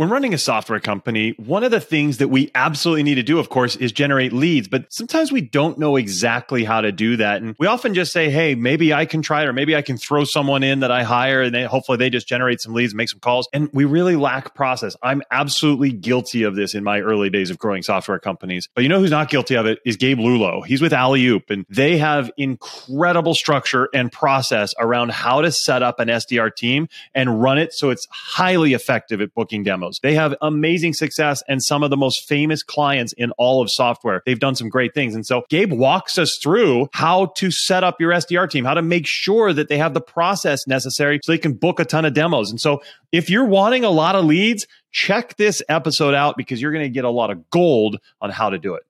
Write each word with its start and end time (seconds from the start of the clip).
When 0.00 0.08
running 0.08 0.32
a 0.32 0.38
software 0.38 0.80
company, 0.80 1.34
one 1.36 1.62
of 1.62 1.72
the 1.72 1.78
things 1.78 2.16
that 2.16 2.28
we 2.28 2.50
absolutely 2.54 3.02
need 3.02 3.16
to 3.16 3.22
do, 3.22 3.38
of 3.38 3.50
course, 3.50 3.76
is 3.76 3.92
generate 3.92 4.32
leads. 4.32 4.66
But 4.66 4.90
sometimes 4.90 5.30
we 5.30 5.42
don't 5.42 5.76
know 5.76 5.96
exactly 5.96 6.64
how 6.64 6.80
to 6.80 6.90
do 6.90 7.18
that. 7.18 7.42
And 7.42 7.54
we 7.58 7.66
often 7.66 7.92
just 7.92 8.10
say, 8.10 8.30
hey, 8.30 8.54
maybe 8.54 8.94
I 8.94 9.04
can 9.04 9.20
try 9.20 9.42
it, 9.42 9.48
or 9.48 9.52
maybe 9.52 9.76
I 9.76 9.82
can 9.82 9.98
throw 9.98 10.24
someone 10.24 10.62
in 10.62 10.80
that 10.80 10.90
I 10.90 11.02
hire 11.02 11.42
and 11.42 11.54
they, 11.54 11.64
hopefully 11.64 11.98
they 11.98 12.08
just 12.08 12.26
generate 12.26 12.62
some 12.62 12.72
leads 12.72 12.94
make 12.94 13.10
some 13.10 13.20
calls. 13.20 13.46
And 13.52 13.68
we 13.74 13.84
really 13.84 14.16
lack 14.16 14.54
process. 14.54 14.96
I'm 15.02 15.20
absolutely 15.30 15.92
guilty 15.92 16.44
of 16.44 16.56
this 16.56 16.74
in 16.74 16.82
my 16.82 17.00
early 17.00 17.28
days 17.28 17.50
of 17.50 17.58
growing 17.58 17.82
software 17.82 18.18
companies. 18.18 18.70
But 18.74 18.84
you 18.84 18.88
know 18.88 19.00
who's 19.00 19.10
not 19.10 19.28
guilty 19.28 19.54
of 19.54 19.66
it 19.66 19.80
is 19.84 19.98
Gabe 19.98 20.18
Lullo. 20.18 20.64
He's 20.64 20.80
with 20.80 20.94
Alley-Oop 20.94 21.50
and 21.50 21.66
they 21.68 21.98
have 21.98 22.30
incredible 22.38 23.34
structure 23.34 23.90
and 23.92 24.10
process 24.10 24.72
around 24.78 25.10
how 25.10 25.42
to 25.42 25.52
set 25.52 25.82
up 25.82 26.00
an 26.00 26.08
SDR 26.08 26.56
team 26.56 26.88
and 27.14 27.42
run 27.42 27.58
it 27.58 27.74
so 27.74 27.90
it's 27.90 28.08
highly 28.10 28.72
effective 28.72 29.20
at 29.20 29.34
booking 29.34 29.62
demos. 29.62 29.89
They 30.02 30.14
have 30.14 30.34
amazing 30.40 30.94
success 30.94 31.42
and 31.48 31.62
some 31.62 31.82
of 31.82 31.90
the 31.90 31.96
most 31.96 32.28
famous 32.28 32.62
clients 32.62 33.12
in 33.14 33.32
all 33.32 33.60
of 33.62 33.70
software. 33.70 34.22
They've 34.24 34.38
done 34.38 34.54
some 34.54 34.68
great 34.68 34.94
things. 34.94 35.14
And 35.14 35.26
so 35.26 35.42
Gabe 35.48 35.72
walks 35.72 36.18
us 36.18 36.38
through 36.42 36.88
how 36.92 37.26
to 37.36 37.50
set 37.50 37.82
up 37.82 38.00
your 38.00 38.12
SDR 38.12 38.48
team, 38.48 38.64
how 38.64 38.74
to 38.74 38.82
make 38.82 39.06
sure 39.06 39.52
that 39.52 39.68
they 39.68 39.78
have 39.78 39.94
the 39.94 40.00
process 40.00 40.66
necessary 40.66 41.20
so 41.24 41.32
they 41.32 41.38
can 41.38 41.54
book 41.54 41.80
a 41.80 41.84
ton 41.84 42.04
of 42.04 42.14
demos. 42.14 42.50
And 42.50 42.60
so 42.60 42.82
if 43.12 43.28
you're 43.30 43.46
wanting 43.46 43.84
a 43.84 43.90
lot 43.90 44.14
of 44.14 44.24
leads, 44.24 44.66
check 44.92 45.36
this 45.36 45.62
episode 45.68 46.14
out 46.14 46.36
because 46.36 46.60
you're 46.60 46.72
going 46.72 46.84
to 46.84 46.90
get 46.90 47.04
a 47.04 47.10
lot 47.10 47.30
of 47.30 47.50
gold 47.50 47.98
on 48.20 48.30
how 48.30 48.50
to 48.50 48.58
do 48.58 48.74
it. 48.74 48.82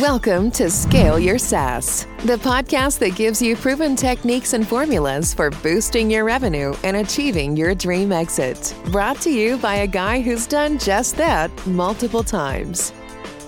Welcome 0.00 0.50
to 0.52 0.70
Scale 0.70 1.20
Your 1.20 1.38
SaaS, 1.38 2.04
the 2.24 2.36
podcast 2.38 2.98
that 2.98 3.14
gives 3.14 3.40
you 3.40 3.54
proven 3.54 3.94
techniques 3.94 4.52
and 4.52 4.66
formulas 4.66 5.32
for 5.32 5.50
boosting 5.50 6.10
your 6.10 6.24
revenue 6.24 6.74
and 6.82 6.96
achieving 6.96 7.56
your 7.56 7.76
dream 7.76 8.10
exit. 8.10 8.74
Brought 8.86 9.20
to 9.20 9.30
you 9.30 9.56
by 9.56 9.76
a 9.76 9.86
guy 9.86 10.20
who's 10.20 10.48
done 10.48 10.80
just 10.80 11.16
that 11.18 11.48
multiple 11.64 12.24
times. 12.24 12.92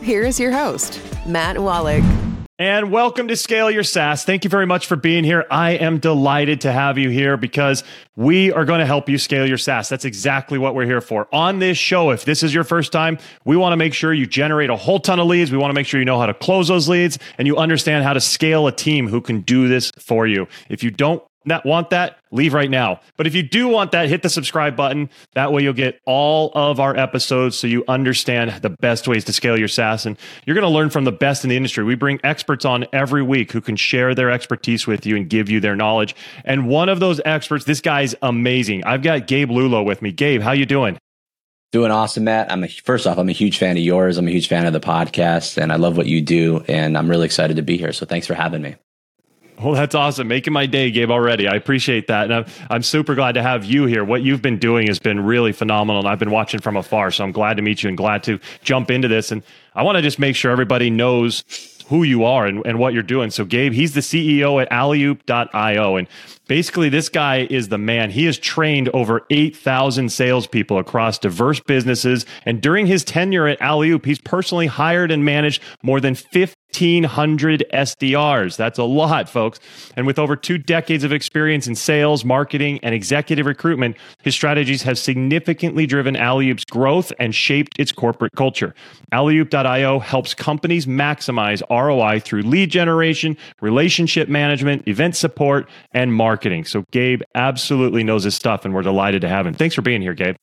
Here 0.00 0.22
is 0.22 0.38
your 0.38 0.52
host, 0.52 1.00
Matt 1.26 1.56
Wolach. 1.56 2.35
And 2.58 2.90
welcome 2.90 3.28
to 3.28 3.36
Scale 3.36 3.70
Your 3.70 3.82
SaaS. 3.82 4.24
Thank 4.24 4.44
you 4.44 4.48
very 4.48 4.64
much 4.64 4.86
for 4.86 4.96
being 4.96 5.24
here. 5.24 5.44
I 5.50 5.72
am 5.72 5.98
delighted 5.98 6.62
to 6.62 6.72
have 6.72 6.96
you 6.96 7.10
here 7.10 7.36
because 7.36 7.84
we 8.16 8.50
are 8.50 8.64
going 8.64 8.80
to 8.80 8.86
help 8.86 9.10
you 9.10 9.18
scale 9.18 9.46
your 9.46 9.58
SaaS. 9.58 9.90
That's 9.90 10.06
exactly 10.06 10.56
what 10.56 10.74
we're 10.74 10.86
here 10.86 11.02
for. 11.02 11.28
On 11.34 11.58
this 11.58 11.76
show, 11.76 12.12
if 12.12 12.24
this 12.24 12.42
is 12.42 12.54
your 12.54 12.64
first 12.64 12.92
time, 12.92 13.18
we 13.44 13.58
want 13.58 13.74
to 13.74 13.76
make 13.76 13.92
sure 13.92 14.14
you 14.14 14.24
generate 14.24 14.70
a 14.70 14.76
whole 14.76 14.98
ton 14.98 15.20
of 15.20 15.26
leads. 15.26 15.52
We 15.52 15.58
want 15.58 15.68
to 15.68 15.74
make 15.74 15.86
sure 15.86 16.00
you 16.00 16.06
know 16.06 16.18
how 16.18 16.24
to 16.24 16.32
close 16.32 16.68
those 16.68 16.88
leads 16.88 17.18
and 17.36 17.46
you 17.46 17.58
understand 17.58 18.04
how 18.04 18.14
to 18.14 18.22
scale 18.22 18.66
a 18.66 18.72
team 18.72 19.06
who 19.06 19.20
can 19.20 19.42
do 19.42 19.68
this 19.68 19.92
for 19.98 20.26
you. 20.26 20.48
If 20.70 20.82
you 20.82 20.90
don't 20.90 21.22
not 21.46 21.64
want 21.64 21.90
that, 21.90 22.18
leave 22.30 22.52
right 22.52 22.70
now. 22.70 23.00
But 23.16 23.26
if 23.26 23.34
you 23.34 23.42
do 23.42 23.68
want 23.68 23.92
that, 23.92 24.08
hit 24.08 24.22
the 24.22 24.28
subscribe 24.28 24.76
button. 24.76 25.08
That 25.34 25.52
way 25.52 25.62
you'll 25.62 25.72
get 25.72 26.00
all 26.04 26.50
of 26.54 26.80
our 26.80 26.96
episodes 26.96 27.56
so 27.56 27.66
you 27.66 27.84
understand 27.88 28.50
the 28.62 28.70
best 28.70 29.06
ways 29.06 29.24
to 29.24 29.32
scale 29.32 29.58
your 29.58 29.68
SaaS. 29.68 30.06
And 30.06 30.18
you're 30.44 30.54
going 30.54 30.66
to 30.66 30.68
learn 30.68 30.90
from 30.90 31.04
the 31.04 31.12
best 31.12 31.44
in 31.44 31.50
the 31.50 31.56
industry. 31.56 31.84
We 31.84 31.94
bring 31.94 32.20
experts 32.24 32.64
on 32.64 32.86
every 32.92 33.22
week 33.22 33.52
who 33.52 33.60
can 33.60 33.76
share 33.76 34.14
their 34.14 34.30
expertise 34.30 34.86
with 34.86 35.06
you 35.06 35.16
and 35.16 35.28
give 35.28 35.48
you 35.48 35.60
their 35.60 35.76
knowledge. 35.76 36.16
And 36.44 36.68
one 36.68 36.88
of 36.88 37.00
those 37.00 37.20
experts, 37.24 37.64
this 37.64 37.80
guy's 37.80 38.14
amazing. 38.22 38.84
I've 38.84 39.02
got 39.02 39.26
Gabe 39.26 39.50
Lullo 39.50 39.84
with 39.84 40.02
me. 40.02 40.12
Gabe, 40.12 40.42
how 40.42 40.52
you 40.52 40.66
doing? 40.66 40.98
Doing 41.72 41.90
awesome, 41.90 42.24
Matt. 42.24 42.50
I'm 42.50 42.64
a, 42.64 42.68
first 42.68 43.06
off, 43.06 43.18
I'm 43.18 43.28
a 43.28 43.32
huge 43.32 43.58
fan 43.58 43.76
of 43.76 43.82
yours. 43.82 44.18
I'm 44.18 44.28
a 44.28 44.30
huge 44.30 44.48
fan 44.48 44.66
of 44.66 44.72
the 44.72 44.80
podcast, 44.80 45.60
and 45.60 45.72
I 45.72 45.76
love 45.76 45.96
what 45.96 46.06
you 46.06 46.22
do. 46.22 46.64
And 46.68 46.96
I'm 46.96 47.10
really 47.10 47.26
excited 47.26 47.56
to 47.56 47.62
be 47.62 47.76
here. 47.76 47.92
So 47.92 48.06
thanks 48.06 48.26
for 48.26 48.34
having 48.34 48.62
me. 48.62 48.76
Well, 49.60 49.72
that's 49.72 49.94
awesome. 49.94 50.28
Making 50.28 50.52
my 50.52 50.66
day, 50.66 50.90
Gabe, 50.90 51.10
already. 51.10 51.48
I 51.48 51.54
appreciate 51.54 52.08
that. 52.08 52.24
And 52.24 52.34
I'm, 52.34 52.44
I'm 52.68 52.82
super 52.82 53.14
glad 53.14 53.32
to 53.32 53.42
have 53.42 53.64
you 53.64 53.86
here. 53.86 54.04
What 54.04 54.22
you've 54.22 54.42
been 54.42 54.58
doing 54.58 54.86
has 54.88 54.98
been 54.98 55.20
really 55.20 55.52
phenomenal. 55.52 56.00
And 56.00 56.08
I've 56.08 56.18
been 56.18 56.30
watching 56.30 56.60
from 56.60 56.76
afar. 56.76 57.10
So 57.10 57.24
I'm 57.24 57.32
glad 57.32 57.56
to 57.56 57.62
meet 57.62 57.82
you 57.82 57.88
and 57.88 57.96
glad 57.96 58.22
to 58.24 58.38
jump 58.62 58.90
into 58.90 59.08
this. 59.08 59.32
And 59.32 59.42
I 59.74 59.82
want 59.82 59.96
to 59.96 60.02
just 60.02 60.18
make 60.18 60.36
sure 60.36 60.50
everybody 60.50 60.90
knows 60.90 61.42
who 61.88 62.02
you 62.02 62.24
are 62.24 62.46
and, 62.46 62.66
and 62.66 62.78
what 62.78 62.92
you're 62.92 63.02
doing. 63.02 63.30
So, 63.30 63.44
Gabe, 63.44 63.72
he's 63.72 63.94
the 63.94 64.00
CEO 64.00 64.60
at 64.60 64.68
alleyoop.io. 64.70 65.96
And 65.96 66.08
basically, 66.48 66.88
this 66.88 67.08
guy 67.08 67.46
is 67.48 67.68
the 67.68 67.78
man. 67.78 68.10
He 68.10 68.24
has 68.24 68.38
trained 68.38 68.88
over 68.90 69.24
8,000 69.30 70.10
salespeople 70.10 70.78
across 70.78 71.18
diverse 71.18 71.60
businesses. 71.60 72.26
And 72.44 72.60
during 72.60 72.86
his 72.86 73.04
tenure 73.04 73.46
at 73.46 73.60
Alley-Oop, 73.60 74.04
he's 74.04 74.18
personally 74.18 74.66
hired 74.66 75.10
and 75.10 75.24
managed 75.24 75.62
more 75.82 76.00
than 76.00 76.14
1,500 76.80 77.64
SDRs. 77.72 78.56
That's 78.56 78.78
a 78.78 78.84
lot, 78.84 79.28
folks. 79.28 79.60
And 79.96 80.06
with 80.06 80.18
over 80.18 80.36
two 80.36 80.58
decades 80.58 81.04
of 81.04 81.12
experience 81.12 81.66
in 81.66 81.74
sales, 81.74 82.24
marketing, 82.24 82.80
and 82.82 82.94
executive 82.94 83.46
recruitment, 83.46 83.96
his 84.22 84.34
strategies 84.34 84.82
have 84.82 84.98
significantly 84.98 85.86
driven 85.86 86.16
Alley-Oop's 86.16 86.64
growth 86.64 87.12
and 87.18 87.34
shaped 87.34 87.78
its 87.78 87.92
corporate 87.92 88.32
culture. 88.36 88.74
Alley-Oop.io 89.12 89.98
helps 89.98 90.34
companies 90.34 90.86
maximize 90.86 91.62
ROI 91.70 92.20
through 92.20 92.42
lead 92.42 92.70
generation, 92.70 93.36
relationship 93.60 94.28
management, 94.28 94.86
event 94.86 95.16
support, 95.16 95.68
and 95.92 96.12
marketing. 96.14 96.64
So 96.64 96.84
Gabe 96.92 97.22
absolutely 97.34 98.04
knows 98.04 98.24
his 98.24 98.34
stuff, 98.34 98.64
and 98.64 98.74
we're 98.74 98.82
delighted 98.82 99.22
to 99.22 99.28
have 99.28 99.46
him. 99.46 99.54
Thanks 99.54 99.74
for 99.74 99.82
being 99.82 100.02
here, 100.02 100.14
Gabe. 100.14 100.36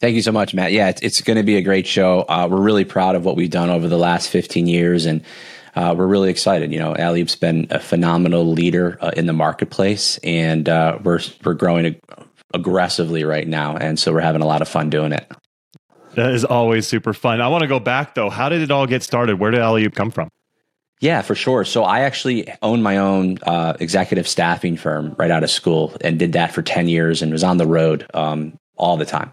Thank 0.00 0.16
you 0.16 0.22
so 0.22 0.32
much, 0.32 0.54
Matt. 0.54 0.72
Yeah, 0.72 0.88
it's, 0.88 1.02
it's 1.02 1.20
going 1.20 1.36
to 1.36 1.42
be 1.42 1.56
a 1.56 1.62
great 1.62 1.86
show. 1.86 2.24
Uh, 2.26 2.48
we're 2.50 2.60
really 2.60 2.86
proud 2.86 3.16
of 3.16 3.24
what 3.26 3.36
we've 3.36 3.50
done 3.50 3.68
over 3.68 3.86
the 3.86 3.98
last 3.98 4.30
15 4.30 4.66
years, 4.66 5.04
and 5.04 5.22
uh, 5.76 5.94
we're 5.96 6.06
really 6.06 6.30
excited. 6.30 6.72
You 6.72 6.78
know, 6.78 6.96
Alley-Oop's 6.96 7.36
been 7.36 7.66
a 7.70 7.78
phenomenal 7.78 8.50
leader 8.50 8.96
uh, 9.02 9.10
in 9.14 9.26
the 9.26 9.34
marketplace, 9.34 10.18
and 10.18 10.68
uh, 10.68 10.98
we're 11.02 11.20
we're 11.44 11.54
growing 11.54 11.86
ag- 11.86 12.00
aggressively 12.54 13.24
right 13.24 13.46
now, 13.46 13.76
and 13.76 13.98
so 13.98 14.12
we're 14.12 14.20
having 14.20 14.40
a 14.40 14.46
lot 14.46 14.62
of 14.62 14.68
fun 14.68 14.88
doing 14.88 15.12
it. 15.12 15.30
That 16.14 16.32
is 16.32 16.46
always 16.46 16.88
super 16.88 17.12
fun. 17.12 17.42
I 17.42 17.48
want 17.48 17.62
to 17.62 17.68
go 17.68 17.78
back 17.78 18.14
though. 18.14 18.30
How 18.30 18.48
did 18.48 18.62
it 18.62 18.70
all 18.70 18.86
get 18.86 19.02
started? 19.02 19.38
Where 19.38 19.50
did 19.50 19.60
Alley-Oop 19.60 19.94
come 19.94 20.10
from? 20.10 20.28
Yeah, 21.00 21.22
for 21.22 21.34
sure. 21.34 21.64
So 21.64 21.84
I 21.84 22.00
actually 22.00 22.52
owned 22.62 22.82
my 22.82 22.98
own 22.98 23.38
uh, 23.42 23.74
executive 23.80 24.26
staffing 24.26 24.76
firm 24.76 25.14
right 25.18 25.30
out 25.30 25.42
of 25.42 25.50
school 25.50 25.96
and 26.02 26.18
did 26.18 26.32
that 26.32 26.52
for 26.52 26.62
10 26.62 26.88
years 26.88 27.22
and 27.22 27.32
was 27.32 27.44
on 27.44 27.56
the 27.56 27.66
road 27.66 28.06
um, 28.12 28.58
all 28.76 28.98
the 28.98 29.06
time. 29.06 29.32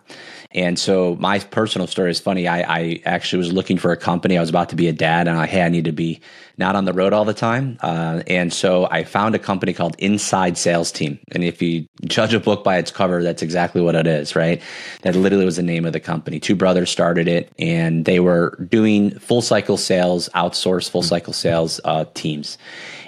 And 0.52 0.80
so 0.80 1.16
my 1.19 1.40
personal 1.40 1.88
story 1.88 2.12
is 2.12 2.19
funny. 2.19 2.47
I, 2.47 2.59
I, 2.62 3.02
actually 3.06 3.40
was 3.40 3.52
looking 3.52 3.78
for 3.78 3.91
a 3.91 3.97
company. 3.97 4.38
I 4.38 4.41
was 4.41 4.50
about 4.50 4.69
to 4.69 4.75
be 4.75 4.88
a 4.88 4.94
dad, 4.94 5.28
and 5.28 5.38
I 5.38 5.46
had 5.46 5.68
I 5.68 5.69
need 5.69 5.85
to 5.85 5.91
be 5.91 6.22
not 6.58 6.75
on 6.75 6.85
the 6.85 6.94
road 6.94 7.12
all 7.12 7.25
the 7.25 7.34
time. 7.34 7.78
Uh, 7.81 8.24
and 8.28 8.53
so 8.53 8.88
I 8.90 9.03
found 9.03 9.35
a 9.35 9.40
company 9.40 9.74
called 9.74 9.96
Inside 10.00 10.58
Sales 10.58 10.91
Team. 10.91 11.19
And 11.34 11.44
if 11.44 11.62
you 11.62 11.85
judge 12.06 12.34
a 12.34 12.40
book 12.40 12.63
by 12.63 12.78
its 12.78 12.90
cover, 12.90 13.22
that's 13.22 13.41
exactly 13.41 13.81
what 13.81 13.96
it 13.96 14.08
is, 14.08 14.35
right? 14.35 14.62
That 15.02 15.16
literally 15.16 15.46
was 15.46 15.58
the 15.58 15.63
name 15.63 15.85
of 15.85 15.91
the 15.91 16.00
company. 16.00 16.40
Two 16.40 16.56
brothers 16.56 16.90
started 16.90 17.28
it, 17.28 17.52
and 17.59 18.06
they 18.06 18.22
were 18.22 18.56
doing 18.69 19.12
full 19.19 19.41
cycle 19.41 19.75
sales, 19.75 20.29
outsourced 20.29 20.90
full 20.90 21.03
cycle 21.03 21.34
sales 21.34 21.81
uh, 21.84 22.06
teams. 22.14 22.58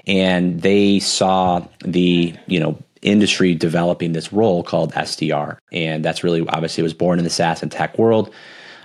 And 0.06 0.61
they 0.61 1.00
saw 1.00 1.66
the 1.85 2.35
you 2.47 2.59
know 2.59 2.77
industry 3.01 3.55
developing 3.55 4.13
this 4.13 4.33
role 4.33 4.63
called 4.63 4.93
SDR. 4.93 5.57
And 5.71 6.03
that's 6.03 6.23
really 6.23 6.45
obviously 6.47 6.83
was 6.83 6.93
born 6.93 7.19
in 7.19 7.23
the 7.23 7.29
SaaS 7.29 7.63
and 7.63 7.71
tech 7.71 7.97
world. 7.97 8.33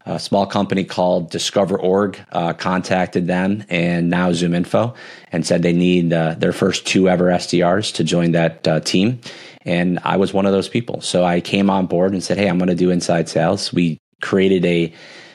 A 0.06 0.18
small 0.18 0.46
company 0.46 0.84
called 0.84 1.32
DiscoverOrg 1.32 2.18
uh, 2.32 2.52
contacted 2.52 3.26
them 3.26 3.64
and 3.70 4.10
now 4.10 4.30
ZoomInfo 4.32 4.94
and 5.32 5.46
said 5.46 5.62
they 5.62 5.72
need 5.72 6.12
uh, 6.12 6.34
their 6.34 6.52
first 6.52 6.86
two 6.86 7.08
ever 7.08 7.30
SDRs 7.30 7.94
to 7.94 8.04
join 8.04 8.32
that 8.32 8.68
uh, 8.68 8.80
team. 8.80 9.20
And 9.62 9.98
I 10.04 10.18
was 10.18 10.34
one 10.34 10.44
of 10.44 10.52
those 10.52 10.68
people. 10.68 11.00
So 11.00 11.24
I 11.24 11.40
came 11.40 11.70
on 11.70 11.86
board 11.86 12.12
and 12.12 12.22
said, 12.22 12.36
Hey, 12.36 12.48
I'm 12.48 12.58
going 12.58 12.68
to 12.68 12.74
do 12.74 12.90
inside 12.90 13.30
sales. 13.30 13.72
We 13.72 13.98
created 14.20 14.64
a 14.66 14.92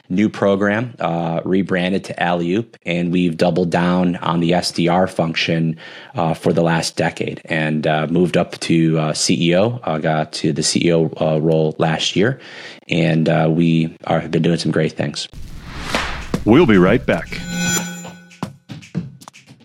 new 0.10 0.30
program, 0.30 0.96
uh, 1.00 1.42
rebranded 1.46 2.04
to 2.06 2.22
Alley-Oop, 2.22 2.78
and 2.86 3.12
we've 3.12 3.38
doubled 3.38 3.70
down 3.70 4.16
on 4.18 4.40
the 4.40 4.52
SDR 4.52 5.10
function 5.10 5.78
uh, 6.16 6.34
for 6.34 6.52
the 6.52 6.64
last 6.64 6.96
decade 6.98 7.42
and 7.46 7.86
uh, 7.86 8.08
moved 8.08 8.36
up 8.36 8.54
to 8.60 8.98
uh, 8.98 9.14
CEO. 9.14 9.80
I 9.84 10.00
got 10.00 10.34
to 10.34 10.52
the 10.52 10.62
CEO 10.62 11.14
uh, 11.22 11.40
role 11.40 11.76
last 11.78 12.16
year, 12.16 12.40
and 12.88 13.30
uh, 13.30 13.48
we 13.50 13.96
are, 14.06 14.20
have 14.20 14.32
been 14.32 14.42
doing 14.42 14.58
some 14.58 14.72
great 14.72 14.94
things. 14.94 15.28
We'll 16.46 16.66
be 16.66 16.78
right 16.78 17.06
back 17.06 17.30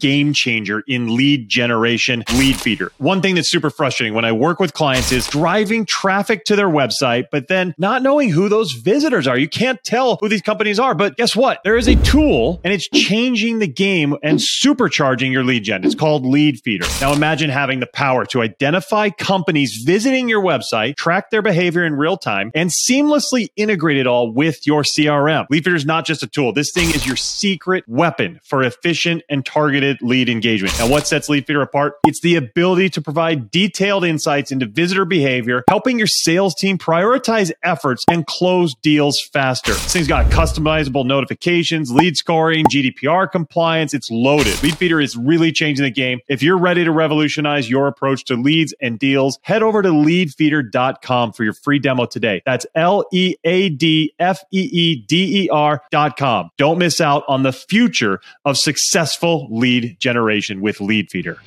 game 0.05 0.35
changer 0.35 0.83
in 0.87 1.17
lead 1.17 1.49
generation, 1.49 2.23
Leadfeeder. 2.27 2.91
One 2.99 3.23
thing 3.23 3.37
that's 3.37 3.51
super 3.51 3.71
frustrating 3.71 4.13
when 4.13 4.27
I 4.27 4.33
work 4.33 4.61
with 4.61 4.75
clients 4.75 5.13
is 5.13 5.27
driving 5.27 5.87
traffic 5.87 6.45
to 6.45 6.57
their 6.57 6.69
website, 6.69 7.29
but 7.33 7.49
then 7.49 7.75
not 7.79 8.03
knowing 8.03 8.29
who 8.29 8.51
those 8.51 8.73
visitors 8.73 9.27
are. 9.27 9.39
You 9.39 9.49
can't 9.49 9.83
tell 9.83 10.17
who 10.21 10.29
these 10.29 10.43
companies 10.43 10.79
are, 10.79 10.95
but 10.95 11.17
guess 11.17 11.35
what? 11.35 11.61
There 11.65 11.79
is 11.79 11.89
a 11.89 11.97
tool 11.97 12.61
and 12.65 12.71
it's 12.71 12.87
changing 12.91 13.61
the 13.61 13.67
game 13.67 14.15
and 14.23 14.39
supercharging 14.39 15.33
your 15.33 15.43
lead 15.43 15.65
gen. 15.65 15.85
It's 15.85 15.95
called 15.95 16.25
Leadfeeder. 16.25 17.01
Now 17.01 17.15
imagine 17.15 17.49
having 17.49 17.81
the 17.81 17.87
power 17.87 18.27
to 18.27 18.43
identify 18.43 19.09
companies 19.09 19.85
visiting 19.87 20.29
your 20.29 20.43
website, 20.43 20.97
track 20.97 21.31
their 21.31 21.41
behavior 21.41 21.83
in 21.87 21.95
real 21.95 22.19
time, 22.19 22.51
and 22.55 22.69
seamlessly 22.69 23.49
integrate 23.57 23.97
it 23.97 24.07
all 24.07 24.31
with 24.31 24.67
your 24.67 24.83
CRM. 24.83 25.47
Leadfeeder 25.51 25.77
is 25.77 25.87
not 25.87 26.05
just 26.05 26.23
a 26.23 26.27
tool. 26.27 26.53
This 26.53 26.73
thing 26.73 26.91
is 26.91 27.07
your 27.07 27.17
secret 27.17 27.85
weapon 27.89 28.39
for 28.45 28.63
efficient 28.63 29.23
and 29.31 29.47
targeted 29.47 29.94
lead 30.03 30.29
engagement. 30.29 30.79
Now, 30.79 30.89
what 30.89 31.07
sets 31.07 31.29
Leadfeeder 31.29 31.63
apart? 31.63 31.95
It's 32.05 32.21
the 32.21 32.37
ability 32.37 32.91
to 32.91 33.03
provide 33.03 33.51
detailed 33.51 34.05
insights 34.05 34.53
into 34.53 34.67
visitor 34.67 35.05
behavior, 35.05 35.65
helping 35.69 35.99
your 35.99 36.07
sales 36.07 36.55
team 36.55 36.79
prioritize 36.79 37.53
efforts 37.63 38.05
and 38.09 38.27
close 38.27 38.75
deals 38.75 39.21
faster. 39.21 39.73
This 39.73 39.93
thing's 39.93 40.09
got 40.09 40.27
customizable 40.31 41.05
notifications, 41.05 41.91
lead 41.91 42.17
scoring, 42.17 42.65
GDPR 42.67 43.31
compliance. 43.31 43.95
It's 43.95 44.11
loaded. 44.11 44.55
Leadfeeder 44.55 45.03
is 45.03 45.17
really 45.17 45.53
changing 45.53 45.85
the 45.85 45.91
game. 45.91 46.21
If 46.29 46.43
you're 46.43 46.59
ready 46.59 46.85
to 46.85 46.93
revolutionize 46.93 47.69
your 47.69 47.89
approach 47.89 48.25
to 48.27 48.35
leads 48.37 48.75
and 48.81 48.99
deals, 48.99 49.39
head 49.43 49.63
over 49.63 49.83
to 49.83 49.89
leadfeeder.com 49.89 51.33
for 51.33 51.45
your 51.45 51.55
free 51.55 51.79
demo 51.79 52.07
today. 52.07 52.43
That's 52.47 52.67
L 52.75 53.05
E 53.13 53.35
A 53.45 53.69
D 53.71 54.15
F 54.19 54.41
E 54.53 54.61
E 54.61 55.05
D 55.07 55.45
E 55.45 55.49
R.com. 55.51 56.51
Don't 56.57 56.79
miss 56.79 57.01
out 57.01 57.25
on 57.29 57.43
the 57.43 57.53
future 57.53 58.21
of 58.45 58.57
successful 58.57 59.49
lead 59.51 59.74
generation 59.81 60.61
with 60.61 60.79
Leadfeeder. 60.79 61.39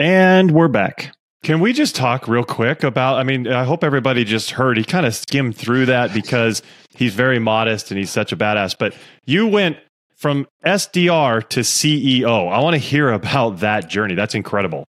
And 0.00 0.52
we're 0.52 0.68
back. 0.68 1.12
Can 1.42 1.60
we 1.60 1.72
just 1.72 1.96
talk 1.96 2.28
real 2.28 2.44
quick 2.44 2.84
about? 2.84 3.18
I 3.18 3.24
mean, 3.24 3.48
I 3.48 3.64
hope 3.64 3.82
everybody 3.82 4.24
just 4.24 4.50
heard. 4.50 4.76
He 4.76 4.84
kind 4.84 5.06
of 5.06 5.14
skimmed 5.14 5.56
through 5.56 5.86
that 5.86 6.12
because 6.12 6.62
he's 6.90 7.14
very 7.14 7.38
modest 7.38 7.90
and 7.90 7.98
he's 7.98 8.10
such 8.10 8.32
a 8.32 8.36
badass. 8.36 8.76
But 8.78 8.94
you 9.24 9.46
went 9.46 9.76
from 10.16 10.46
SDR 10.64 11.48
to 11.48 11.60
CEO. 11.60 12.52
I 12.52 12.60
want 12.60 12.74
to 12.74 12.78
hear 12.78 13.10
about 13.10 13.60
that 13.60 13.88
journey. 13.88 14.14
That's 14.14 14.34
incredible. 14.34 14.86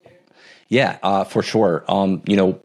Yeah, 0.69 0.97
uh, 1.03 1.23
for 1.23 1.43
sure. 1.43 1.85
Um, 1.87 2.21
you 2.25 2.35
know, 2.35 2.61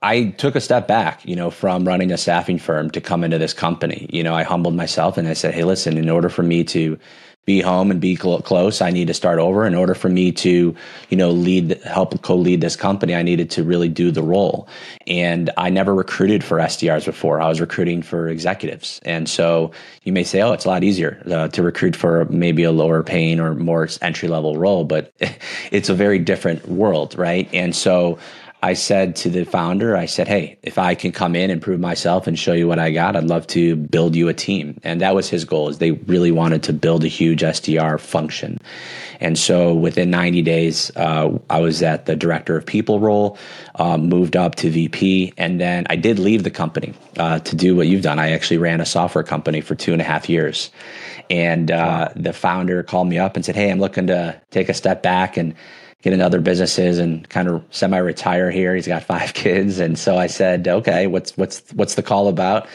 I 0.00 0.26
took 0.26 0.54
a 0.54 0.60
step 0.60 0.86
back, 0.86 1.26
you 1.26 1.34
know, 1.34 1.50
from 1.50 1.86
running 1.86 2.12
a 2.12 2.16
staffing 2.16 2.58
firm 2.58 2.90
to 2.92 3.00
come 3.00 3.24
into 3.24 3.38
this 3.38 3.52
company. 3.52 4.08
You 4.12 4.22
know, 4.22 4.34
I 4.34 4.44
humbled 4.44 4.74
myself 4.74 5.18
and 5.18 5.26
I 5.26 5.32
said, 5.32 5.54
"Hey, 5.54 5.64
listen, 5.64 5.98
in 5.98 6.08
order 6.08 6.28
for 6.28 6.42
me 6.42 6.64
to 6.64 6.98
be 7.48 7.62
home 7.62 7.90
and 7.90 7.98
be 7.98 8.14
cl- 8.14 8.42
close. 8.42 8.82
I 8.82 8.90
need 8.90 9.06
to 9.06 9.14
start 9.14 9.38
over. 9.38 9.66
In 9.66 9.74
order 9.74 9.94
for 9.94 10.10
me 10.10 10.32
to, 10.32 10.76
you 11.08 11.16
know, 11.16 11.30
lead, 11.30 11.80
help 11.82 12.20
co-lead 12.20 12.60
this 12.60 12.76
company, 12.76 13.14
I 13.14 13.22
needed 13.22 13.48
to 13.52 13.64
really 13.64 13.88
do 13.88 14.10
the 14.10 14.22
role. 14.22 14.68
And 15.06 15.48
I 15.56 15.70
never 15.70 15.94
recruited 15.94 16.44
for 16.44 16.58
SDRs 16.58 17.06
before. 17.06 17.40
I 17.40 17.48
was 17.48 17.58
recruiting 17.58 18.02
for 18.02 18.28
executives. 18.28 19.00
And 19.02 19.30
so 19.30 19.70
you 20.02 20.12
may 20.12 20.24
say, 20.24 20.42
oh, 20.42 20.52
it's 20.52 20.66
a 20.66 20.68
lot 20.68 20.84
easier 20.84 21.22
uh, 21.24 21.48
to 21.48 21.62
recruit 21.62 21.96
for 21.96 22.26
maybe 22.26 22.64
a 22.64 22.70
lower 22.70 23.02
paying 23.02 23.40
or 23.40 23.54
more 23.54 23.88
entry 24.02 24.28
level 24.28 24.58
role, 24.58 24.84
but 24.84 25.10
it's 25.72 25.88
a 25.88 25.94
very 25.94 26.18
different 26.18 26.68
world, 26.68 27.16
right? 27.16 27.48
And 27.54 27.74
so 27.74 28.18
I 28.60 28.74
said 28.74 29.14
to 29.16 29.30
the 29.30 29.44
founder, 29.44 29.96
I 29.96 30.06
said, 30.06 30.26
Hey, 30.26 30.58
if 30.62 30.78
I 30.78 30.96
can 30.96 31.12
come 31.12 31.36
in 31.36 31.50
and 31.50 31.62
prove 31.62 31.78
myself 31.78 32.26
and 32.26 32.36
show 32.36 32.52
you 32.52 32.66
what 32.66 32.80
I 32.80 32.90
got, 32.90 33.14
I'd 33.14 33.24
love 33.24 33.46
to 33.48 33.76
build 33.76 34.16
you 34.16 34.28
a 34.28 34.34
team. 34.34 34.80
And 34.82 35.00
that 35.00 35.14
was 35.14 35.28
his 35.28 35.44
goal 35.44 35.68
is 35.68 35.78
they 35.78 35.92
really 35.92 36.32
wanted 36.32 36.64
to 36.64 36.72
build 36.72 37.04
a 37.04 37.08
huge 37.08 37.42
SDR 37.42 38.00
function. 38.00 38.58
And 39.20 39.38
so 39.38 39.74
within 39.74 40.10
90 40.10 40.42
days, 40.42 40.90
uh, 40.96 41.38
I 41.48 41.60
was 41.60 41.82
at 41.82 42.06
the 42.06 42.16
director 42.16 42.56
of 42.56 42.66
people 42.66 42.98
role, 42.98 43.38
uh, 43.76 43.96
moved 43.96 44.36
up 44.36 44.56
to 44.56 44.70
VP. 44.70 45.34
And 45.36 45.60
then 45.60 45.86
I 45.88 45.96
did 45.96 46.18
leave 46.18 46.42
the 46.42 46.50
company 46.50 46.94
uh, 47.16 47.38
to 47.40 47.56
do 47.56 47.76
what 47.76 47.86
you've 47.86 48.02
done. 48.02 48.18
I 48.18 48.30
actually 48.32 48.58
ran 48.58 48.80
a 48.80 48.86
software 48.86 49.24
company 49.24 49.60
for 49.60 49.76
two 49.76 49.92
and 49.92 50.02
a 50.02 50.04
half 50.04 50.28
years. 50.28 50.70
And 51.30 51.70
uh, 51.70 51.74
wow. 52.08 52.12
the 52.16 52.32
founder 52.32 52.82
called 52.82 53.08
me 53.08 53.18
up 53.18 53.36
and 53.36 53.44
said, 53.44 53.54
Hey, 53.54 53.70
I'm 53.70 53.78
looking 53.78 54.08
to 54.08 54.40
take 54.50 54.68
a 54.68 54.74
step 54.74 55.02
back 55.02 55.36
and 55.36 55.54
get 56.02 56.12
into 56.12 56.24
other 56.24 56.40
businesses 56.40 56.98
and 56.98 57.28
kind 57.28 57.48
of 57.48 57.64
semi-retire 57.70 58.50
here. 58.50 58.74
He's 58.74 58.86
got 58.86 59.02
five 59.02 59.34
kids, 59.34 59.78
and 59.78 59.98
so 59.98 60.16
I 60.16 60.26
said, 60.26 60.68
"Okay, 60.68 61.06
what's 61.06 61.36
what's 61.36 61.62
what's 61.72 61.94
the 61.94 62.02
call 62.02 62.28
about?" 62.28 62.66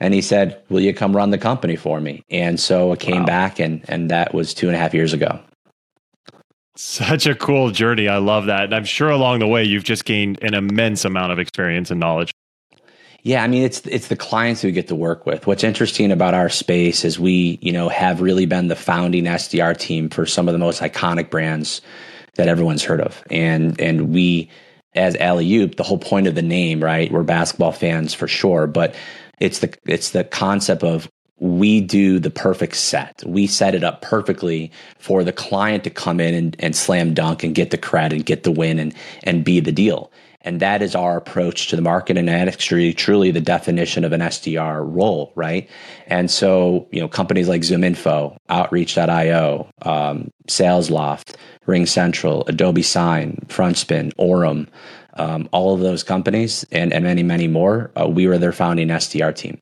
And 0.00 0.14
he 0.14 0.22
said, 0.22 0.60
"Will 0.68 0.80
you 0.80 0.94
come 0.94 1.14
run 1.14 1.30
the 1.30 1.38
company 1.38 1.76
for 1.76 2.00
me?" 2.00 2.24
And 2.30 2.58
so 2.58 2.92
I 2.92 2.96
came 2.96 3.20
wow. 3.20 3.26
back, 3.26 3.58
and 3.58 3.84
and 3.88 4.10
that 4.10 4.34
was 4.34 4.54
two 4.54 4.68
and 4.68 4.76
a 4.76 4.78
half 4.78 4.94
years 4.94 5.12
ago. 5.12 5.40
Such 6.74 7.26
a 7.26 7.34
cool 7.34 7.70
journey. 7.70 8.08
I 8.08 8.16
love 8.16 8.46
that, 8.46 8.64
and 8.64 8.74
I'm 8.74 8.86
sure 8.86 9.10
along 9.10 9.40
the 9.40 9.46
way 9.46 9.62
you've 9.62 9.84
just 9.84 10.04
gained 10.04 10.42
an 10.42 10.54
immense 10.54 11.04
amount 11.04 11.32
of 11.32 11.38
experience 11.38 11.90
and 11.90 12.00
knowledge. 12.00 12.32
Yeah, 13.24 13.44
I 13.44 13.46
mean 13.46 13.62
it's 13.62 13.86
it's 13.86 14.08
the 14.08 14.16
clients 14.16 14.62
who 14.62 14.72
get 14.72 14.88
to 14.88 14.96
work 14.96 15.26
with. 15.26 15.46
What's 15.46 15.62
interesting 15.62 16.10
about 16.10 16.34
our 16.34 16.48
space 16.48 17.04
is 17.04 17.20
we, 17.20 17.58
you 17.62 17.70
know, 17.70 17.88
have 17.88 18.20
really 18.20 18.46
been 18.46 18.66
the 18.66 18.74
founding 18.74 19.24
SDR 19.24 19.76
team 19.76 20.08
for 20.08 20.26
some 20.26 20.48
of 20.48 20.52
the 20.52 20.58
most 20.58 20.80
iconic 20.80 21.30
brands 21.30 21.82
that 22.34 22.48
everyone's 22.48 22.84
heard 22.84 23.00
of. 23.00 23.22
And 23.30 23.80
and 23.80 24.12
we 24.12 24.50
as 24.94 25.16
Alley 25.16 25.52
Oop, 25.54 25.76
the 25.76 25.82
whole 25.82 25.98
point 25.98 26.26
of 26.26 26.34
the 26.34 26.42
name, 26.42 26.82
right? 26.82 27.10
We're 27.10 27.22
basketball 27.22 27.72
fans 27.72 28.12
for 28.14 28.28
sure, 28.28 28.66
but 28.66 28.94
it's 29.40 29.60
the 29.60 29.74
it's 29.86 30.10
the 30.10 30.24
concept 30.24 30.82
of 30.82 31.10
we 31.38 31.80
do 31.80 32.20
the 32.20 32.30
perfect 32.30 32.76
set. 32.76 33.22
We 33.26 33.48
set 33.48 33.74
it 33.74 33.82
up 33.82 34.00
perfectly 34.00 34.70
for 34.98 35.24
the 35.24 35.32
client 35.32 35.82
to 35.84 35.90
come 35.90 36.20
in 36.20 36.34
and, 36.34 36.56
and 36.60 36.76
slam 36.76 37.14
dunk 37.14 37.42
and 37.42 37.52
get 37.52 37.70
the 37.70 37.78
credit 37.78 38.14
and 38.16 38.24
get 38.26 38.44
the 38.44 38.52
win 38.52 38.78
and 38.78 38.94
and 39.24 39.44
be 39.44 39.60
the 39.60 39.72
deal. 39.72 40.12
And 40.42 40.60
that 40.60 40.82
is 40.82 40.94
our 40.94 41.16
approach 41.16 41.68
to 41.68 41.76
the 41.76 41.82
market. 41.82 42.16
And 42.16 42.28
that 42.28 42.48
is 42.48 42.56
truly, 42.56 42.92
truly 42.92 43.30
the 43.30 43.40
definition 43.40 44.04
of 44.04 44.12
an 44.12 44.20
SDR 44.20 44.84
role, 44.84 45.32
right? 45.34 45.68
And 46.06 46.30
so, 46.30 46.86
you 46.90 47.00
know, 47.00 47.08
companies 47.08 47.48
like 47.48 47.62
ZoomInfo, 47.62 48.36
Outreach.io, 48.48 49.68
um, 49.82 50.30
SalesLoft, 50.48 51.36
RingCentral, 51.66 52.48
Adobe 52.48 52.82
Sign, 52.82 53.38
FrontSpin, 53.48 54.12
Orum, 54.16 54.68
um, 55.14 55.48
all 55.52 55.74
of 55.74 55.80
those 55.80 56.02
companies 56.02 56.64
and, 56.72 56.92
and 56.92 57.04
many, 57.04 57.22
many 57.22 57.48
more, 57.48 57.90
uh, 58.00 58.08
we 58.08 58.26
were 58.26 58.38
their 58.38 58.52
founding 58.52 58.88
SDR 58.88 59.34
team. 59.34 59.60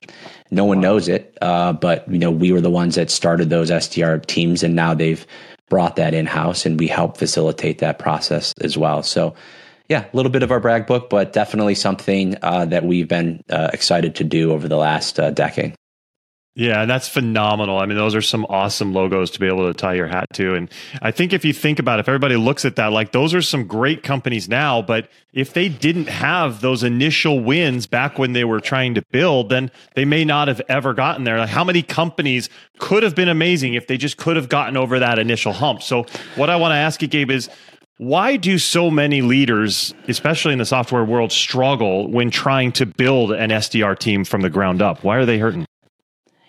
No 0.49 0.65
one 0.65 0.81
knows 0.81 1.07
it, 1.07 1.37
uh, 1.41 1.73
but 1.73 2.09
you 2.11 2.19
know 2.19 2.31
we 2.31 2.51
were 2.51 2.61
the 2.61 2.69
ones 2.69 2.95
that 2.95 3.09
started 3.09 3.49
those 3.49 3.71
SDR 3.71 4.25
teams, 4.25 4.63
and 4.63 4.75
now 4.75 4.93
they've 4.93 5.25
brought 5.69 5.95
that 5.95 6.13
in 6.13 6.25
house, 6.25 6.65
and 6.65 6.79
we 6.79 6.87
help 6.87 7.17
facilitate 7.17 7.79
that 7.79 7.99
process 7.99 8.53
as 8.61 8.77
well. 8.77 9.01
So 9.01 9.33
yeah, 9.91 10.05
a 10.05 10.15
little 10.15 10.31
bit 10.31 10.41
of 10.41 10.51
our 10.51 10.61
brag 10.61 10.87
book, 10.87 11.09
but 11.09 11.33
definitely 11.33 11.75
something 11.75 12.37
uh, 12.41 12.63
that 12.63 12.85
we've 12.85 13.09
been 13.09 13.43
uh, 13.49 13.71
excited 13.73 14.15
to 14.15 14.23
do 14.23 14.53
over 14.53 14.69
the 14.69 14.77
last 14.77 15.19
uh, 15.19 15.31
decade. 15.31 15.75
Yeah, 16.55 16.85
that's 16.85 17.09
phenomenal. 17.09 17.77
I 17.77 17.85
mean, 17.85 17.97
those 17.97 18.15
are 18.15 18.21
some 18.21 18.45
awesome 18.45 18.93
logos 18.93 19.31
to 19.31 19.39
be 19.39 19.47
able 19.47 19.67
to 19.67 19.73
tie 19.73 19.95
your 19.95 20.07
hat 20.07 20.27
to. 20.33 20.55
And 20.55 20.71
I 21.01 21.11
think 21.11 21.33
if 21.33 21.43
you 21.43 21.51
think 21.51 21.77
about 21.77 21.99
it, 21.99 22.01
if 22.01 22.07
everybody 22.07 22.37
looks 22.37 22.63
at 22.63 22.77
that, 22.77 22.93
like 22.93 23.11
those 23.11 23.33
are 23.33 23.41
some 23.41 23.67
great 23.67 24.01
companies 24.01 24.47
now, 24.47 24.81
but 24.81 25.09
if 25.33 25.53
they 25.53 25.67
didn't 25.67 26.07
have 26.07 26.61
those 26.61 26.83
initial 26.83 27.41
wins 27.41 27.85
back 27.85 28.17
when 28.17 28.31
they 28.31 28.45
were 28.45 28.61
trying 28.61 28.95
to 28.95 29.01
build, 29.11 29.49
then 29.49 29.71
they 29.95 30.05
may 30.05 30.23
not 30.23 30.47
have 30.47 30.61
ever 30.69 30.93
gotten 30.93 31.25
there. 31.25 31.37
Like 31.37 31.49
how 31.49 31.65
many 31.65 31.83
companies 31.83 32.49
could 32.79 33.03
have 33.03 33.15
been 33.15 33.29
amazing 33.29 33.73
if 33.73 33.87
they 33.87 33.97
just 33.97 34.15
could 34.15 34.37
have 34.37 34.47
gotten 34.47 34.77
over 34.77 34.99
that 34.99 35.19
initial 35.19 35.51
hump? 35.51 35.81
So 35.81 36.05
what 36.35 36.49
I 36.49 36.55
want 36.55 36.71
to 36.71 36.77
ask 36.77 37.01
you, 37.01 37.09
Gabe, 37.09 37.31
is 37.31 37.49
why 38.01 38.35
do 38.35 38.57
so 38.57 38.89
many 38.89 39.21
leaders, 39.21 39.93
especially 40.07 40.53
in 40.53 40.57
the 40.57 40.65
software 40.65 41.05
world, 41.05 41.31
struggle 41.31 42.09
when 42.09 42.31
trying 42.31 42.71
to 42.71 42.87
build 42.87 43.31
an 43.31 43.51
SDR 43.51 43.95
team 43.95 44.25
from 44.25 44.41
the 44.41 44.49
ground 44.49 44.81
up? 44.81 45.03
Why 45.03 45.17
are 45.17 45.25
they 45.27 45.37
hurting? 45.37 45.67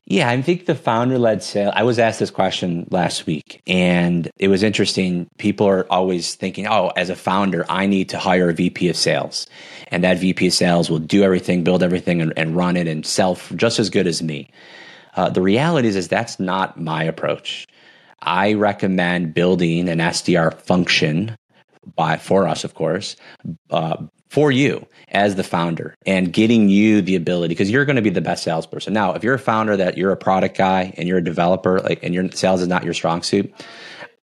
Yeah, 0.06 0.30
I 0.30 0.40
think 0.40 0.64
the 0.64 0.74
founder 0.74 1.18
led 1.18 1.42
sale. 1.42 1.70
I 1.76 1.82
was 1.82 1.98
asked 1.98 2.20
this 2.20 2.30
question 2.30 2.88
last 2.90 3.26
week, 3.26 3.60
and 3.66 4.30
it 4.38 4.48
was 4.48 4.62
interesting. 4.62 5.28
People 5.36 5.68
are 5.68 5.86
always 5.92 6.36
thinking, 6.36 6.66
oh, 6.66 6.90
as 6.96 7.10
a 7.10 7.14
founder, 7.14 7.66
I 7.68 7.84
need 7.84 8.08
to 8.08 8.18
hire 8.18 8.48
a 8.48 8.54
VP 8.54 8.88
of 8.88 8.96
sales. 8.96 9.46
And 9.88 10.02
that 10.04 10.16
VP 10.16 10.46
of 10.46 10.54
sales 10.54 10.88
will 10.88 11.00
do 11.00 11.22
everything, 11.22 11.64
build 11.64 11.82
everything, 11.82 12.22
and, 12.22 12.32
and 12.34 12.56
run 12.56 12.78
it 12.78 12.88
and 12.88 13.04
sell 13.04 13.38
just 13.56 13.78
as 13.78 13.90
good 13.90 14.06
as 14.06 14.22
me. 14.22 14.48
Uh, 15.16 15.28
the 15.28 15.42
reality 15.42 15.88
is, 15.88 15.96
is 15.96 16.08
that's 16.08 16.40
not 16.40 16.80
my 16.80 17.04
approach. 17.04 17.66
I 18.22 18.54
recommend 18.54 19.34
building 19.34 19.90
an 19.90 19.98
SDR 19.98 20.54
function 20.54 21.36
by 21.94 22.16
for 22.16 22.46
us, 22.46 22.64
of 22.64 22.74
course, 22.74 23.16
uh, 23.70 23.96
for 24.28 24.50
you 24.50 24.86
as 25.08 25.34
the 25.34 25.44
founder 25.44 25.94
and 26.06 26.32
getting 26.32 26.68
you 26.68 27.02
the 27.02 27.14
ability 27.16 27.52
because 27.52 27.70
you're 27.70 27.84
going 27.84 27.96
to 27.96 28.02
be 28.02 28.10
the 28.10 28.20
best 28.20 28.42
salesperson. 28.42 28.94
Now, 28.94 29.12
if 29.12 29.22
you're 29.22 29.34
a 29.34 29.38
founder 29.38 29.76
that 29.76 29.98
you're 29.98 30.10
a 30.10 30.16
product 30.16 30.56
guy 30.56 30.94
and 30.96 31.06
you're 31.06 31.18
a 31.18 31.24
developer, 31.24 31.80
like 31.80 32.02
and 32.02 32.14
your 32.14 32.30
sales 32.32 32.62
is 32.62 32.68
not 32.68 32.84
your 32.84 32.94
strong 32.94 33.22
suit, 33.22 33.52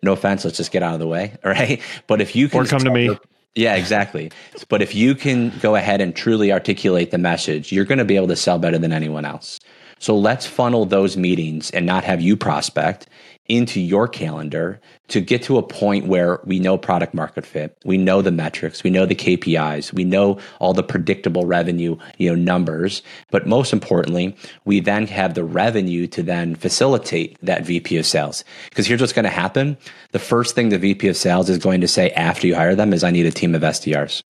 no 0.01 0.13
offense, 0.13 0.45
let's 0.45 0.57
just 0.57 0.71
get 0.71 0.83
out 0.83 0.93
of 0.93 0.99
the 0.99 1.07
way, 1.07 1.35
all 1.43 1.51
right? 1.51 1.81
But 2.07 2.21
if 2.21 2.35
you 2.35 2.47
can 2.47 2.61
or 2.61 2.65
come 2.65 2.79
to 2.83 2.91
me. 2.91 3.17
yeah, 3.55 3.75
exactly. 3.75 4.31
But 4.69 4.81
if 4.81 4.95
you 4.95 5.13
can 5.15 5.51
go 5.59 5.75
ahead 5.75 5.99
and 5.99 6.15
truly 6.15 6.51
articulate 6.51 7.11
the 7.11 7.17
message, 7.17 7.71
you're 7.71 7.85
going 7.85 7.97
to 7.97 8.05
be 8.05 8.15
able 8.15 8.27
to 8.27 8.35
sell 8.35 8.59
better 8.59 8.77
than 8.77 8.93
anyone 8.93 9.25
else. 9.25 9.59
So 9.99 10.15
let's 10.15 10.45
funnel 10.45 10.85
those 10.85 11.17
meetings 11.17 11.71
and 11.71 11.85
not 11.85 12.03
have 12.03 12.21
you 12.21 12.37
prospect 12.37 13.07
into 13.49 13.79
your 13.79 14.07
calendar 14.07 14.79
to 15.07 15.21
get 15.21 15.41
to 15.43 15.57
a 15.57 15.63
point 15.63 16.05
where 16.05 16.41
we 16.43 16.59
know 16.59 16.77
product 16.77 17.13
market 17.13 17.45
fit, 17.45 17.77
we 17.85 17.97
know 17.97 18.21
the 18.21 18.31
metrics, 18.31 18.83
we 18.83 18.89
know 18.89 19.05
the 19.05 19.15
KPIs, 19.15 19.93
we 19.93 20.03
know 20.03 20.37
all 20.59 20.73
the 20.73 20.83
predictable 20.83 21.45
revenue, 21.45 21.97
you 22.17 22.29
know, 22.29 22.35
numbers, 22.35 23.01
but 23.31 23.47
most 23.47 23.71
importantly, 23.71 24.35
we 24.65 24.79
then 24.79 25.07
have 25.07 25.33
the 25.33 25.45
revenue 25.45 26.07
to 26.07 26.21
then 26.21 26.55
facilitate 26.55 27.37
that 27.41 27.65
VP 27.65 27.97
of 27.97 28.05
sales. 28.05 28.43
Because 28.69 28.85
here's 28.85 28.99
what's 28.99 29.13
going 29.13 29.23
to 29.23 29.29
happen. 29.29 29.77
The 30.11 30.19
first 30.19 30.55
thing 30.55 30.69
the 30.69 30.77
VP 30.77 31.07
of 31.07 31.15
sales 31.15 31.49
is 31.49 31.57
going 31.57 31.81
to 31.81 31.87
say 31.87 32.11
after 32.11 32.47
you 32.47 32.55
hire 32.55 32.75
them 32.75 32.93
is 32.93 33.03
I 33.03 33.11
need 33.11 33.25
a 33.25 33.31
team 33.31 33.55
of 33.55 33.61
SDRs. 33.61 34.23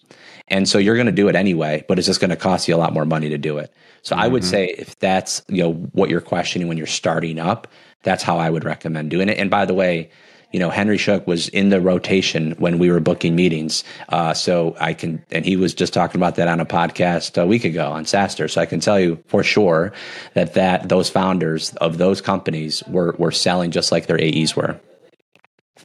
And 0.50 0.70
so 0.70 0.78
you're 0.78 0.96
going 0.96 1.08
to 1.08 1.12
do 1.12 1.28
it 1.28 1.36
anyway, 1.36 1.84
but 1.88 1.98
it's 1.98 2.08
just 2.08 2.22
going 2.22 2.30
to 2.30 2.38
cost 2.38 2.68
you 2.68 2.76
a 2.76 2.78
lot 2.78 2.94
more 2.94 3.06
money 3.06 3.30
to 3.30 3.38
do 3.38 3.58
it. 3.58 3.74
So 4.04 4.16
mm-hmm. 4.16 4.24
I 4.24 4.28
would 4.28 4.44
mm-hmm. 4.44 4.52
say 4.52 4.66
if 4.78 4.98
that's, 5.00 5.42
you 5.50 5.64
know, 5.64 5.74
what 5.74 6.10
you're 6.10 6.22
questioning 6.22 6.68
when 6.68 6.78
you're 6.78 6.88
starting 6.88 7.40
up, 7.40 7.68
that's 8.04 8.24
how 8.24 8.38
I 8.38 8.50
would 8.50 8.63
recommend 8.63 9.10
doing 9.10 9.30
it. 9.30 9.38
And 9.38 9.50
by 9.50 9.66
the 9.66 9.74
way, 9.74 10.10
you 10.51 10.60
know, 10.60 10.70
Henry 10.70 10.98
Schuck 10.98 11.27
was 11.27 11.50
in 11.50 11.70
the 11.70 11.82
rotation 11.82 12.54
when 12.54 12.80
we 12.80 12.89
were 12.89 13.01
booking 13.01 13.36
meetings. 13.36 13.84
Uh, 14.10 14.34
so 14.34 14.75
I 14.80 14.94
can, 14.94 15.24
and 15.30 15.46
he 15.46 15.58
was 15.58 15.74
just 15.74 15.94
talking 15.94 16.20
about 16.20 16.36
that 16.36 16.48
on 16.48 16.60
a 16.60 16.66
podcast 16.66 17.42
a 17.42 17.46
week 17.46 17.66
ago 17.66 17.92
on 17.92 18.06
SaaStr. 18.06 18.50
So 18.50 18.62
I 18.62 18.66
can 18.66 18.80
tell 18.80 19.00
you 19.00 19.22
for 19.27 19.44
sure 19.44 19.92
that 20.36 20.54
that 20.54 20.88
those 20.88 21.10
founders 21.10 21.75
of 21.75 21.98
those 21.98 22.22
companies 22.22 22.82
were 22.88 23.13
were 23.18 23.32
selling 23.32 23.72
just 23.72 23.92
like 23.92 24.08
their 24.08 24.20
AEs 24.22 24.56
were. 24.56 24.80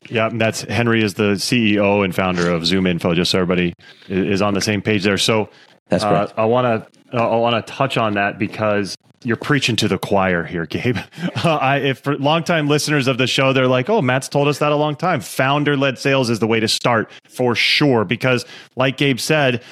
Yeah, 0.08 0.30
that's 0.32 0.62
Henry 0.62 1.02
is 1.02 1.14
the 1.14 1.34
CEO 1.34 2.04
and 2.04 2.14
founder 2.14 2.50
of 2.50 2.62
ZoomInfo. 2.62 3.14
Just 3.14 3.32
so 3.32 3.40
everybody 3.40 3.74
is 4.08 4.42
on 4.42 4.54
the 4.54 4.60
same 4.60 4.80
page 4.80 5.04
there. 5.04 5.18
So 5.18 5.48
that's 5.88 6.04
uh, 6.04 6.32
I 6.36 6.44
want 6.44 6.86
to 7.12 7.18
I 7.18 7.36
want 7.36 7.66
to 7.66 7.72
touch 7.72 7.96
on 7.96 8.14
that 8.14 8.38
because 8.38 8.96
you're 9.24 9.36
preaching 9.36 9.76
to 9.76 9.88
the 9.88 9.98
choir 9.98 10.44
here, 10.44 10.66
Gabe. 10.66 10.98
Uh, 11.44 11.56
I, 11.56 11.78
if 11.78 11.98
for 11.98 12.16
longtime 12.18 12.68
listeners 12.68 13.08
of 13.08 13.18
the 13.18 13.26
show, 13.26 13.52
they're 13.52 13.66
like, 13.66 13.88
"Oh, 13.90 14.00
Matt's 14.00 14.28
told 14.28 14.48
us 14.48 14.58
that 14.58 14.70
a 14.70 14.76
long 14.76 14.94
time." 14.94 15.20
Founder-led 15.20 15.98
sales 15.98 16.30
is 16.30 16.38
the 16.38 16.46
way 16.46 16.60
to 16.60 16.68
start 16.68 17.10
for 17.28 17.54
sure, 17.54 18.04
because, 18.04 18.44
like 18.76 18.96
Gabe 18.96 19.18
said, 19.18 19.62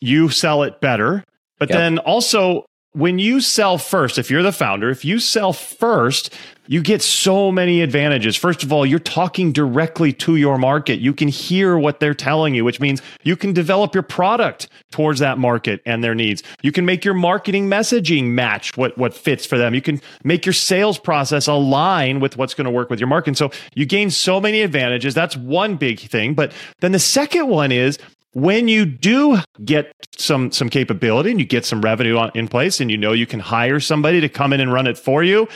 you 0.00 0.28
sell 0.28 0.62
it 0.62 0.80
better. 0.80 1.24
But 1.58 1.68
yep. 1.68 1.78
then 1.78 1.98
also, 1.98 2.64
when 2.92 3.20
you 3.20 3.40
sell 3.40 3.78
first, 3.78 4.18
if 4.18 4.30
you're 4.30 4.42
the 4.42 4.52
founder, 4.52 4.90
if 4.90 5.04
you 5.04 5.20
sell 5.20 5.52
first, 5.52 6.34
you 6.66 6.82
get 6.82 7.02
so 7.02 7.52
many 7.52 7.82
advantages. 7.82 8.36
First 8.36 8.64
of 8.64 8.72
all, 8.72 8.84
you're 8.84 8.98
talking 8.98 9.52
directly 9.52 10.12
to 10.14 10.36
your 10.36 10.58
market. 10.58 10.98
You 10.98 11.12
can 11.12 11.28
hear 11.28 11.78
what 11.78 12.00
they're 12.00 12.14
telling 12.14 12.54
you, 12.54 12.64
which 12.64 12.80
means 12.80 13.00
you 13.22 13.36
can 13.36 13.52
develop 13.52 13.94
your 13.94 14.02
product 14.02 14.68
towards 14.90 15.20
that 15.20 15.38
market 15.38 15.82
and 15.86 16.02
their 16.02 16.14
needs. 16.14 16.42
You 16.62 16.72
can 16.72 16.84
make 16.84 17.04
your 17.04 17.14
marketing 17.14 17.68
messaging 17.68 18.26
match 18.26 18.76
what, 18.76 18.96
what 18.98 19.14
fits 19.14 19.46
for 19.46 19.56
them. 19.56 19.74
You 19.74 19.82
can 19.82 20.00
make 20.24 20.44
your 20.44 20.52
sales 20.52 20.98
process 20.98 21.46
align 21.46 22.18
with 22.18 22.36
what's 22.36 22.54
going 22.54 22.66
to 22.66 22.70
work 22.72 22.90
with 22.90 23.00
your 23.00 23.08
market. 23.08 23.30
And 23.30 23.38
so 23.38 23.50
you 23.74 23.86
gain 23.86 24.10
so 24.10 24.40
many 24.40 24.62
advantages. 24.62 25.14
That's 25.14 25.36
one 25.36 25.76
big 25.76 26.00
thing. 26.00 26.34
But 26.34 26.52
then 26.80 26.92
the 26.92 26.98
second 26.98 27.48
one 27.48 27.70
is 27.72 27.98
when 28.32 28.68
you 28.68 28.84
do 28.84 29.38
get 29.64 29.92
some 30.16 30.52
some 30.52 30.68
capability 30.68 31.30
and 31.30 31.40
you 31.40 31.46
get 31.46 31.64
some 31.64 31.80
revenue 31.80 32.16
on, 32.16 32.30
in 32.34 32.48
place 32.48 32.80
and 32.80 32.90
you 32.90 32.96
know 32.96 33.12
you 33.12 33.26
can 33.26 33.40
hire 33.40 33.80
somebody 33.80 34.20
to 34.20 34.28
come 34.28 34.52
in 34.52 34.60
and 34.60 34.72
run 34.72 34.86
it 34.86 34.96
for 34.96 35.22
you 35.22 35.48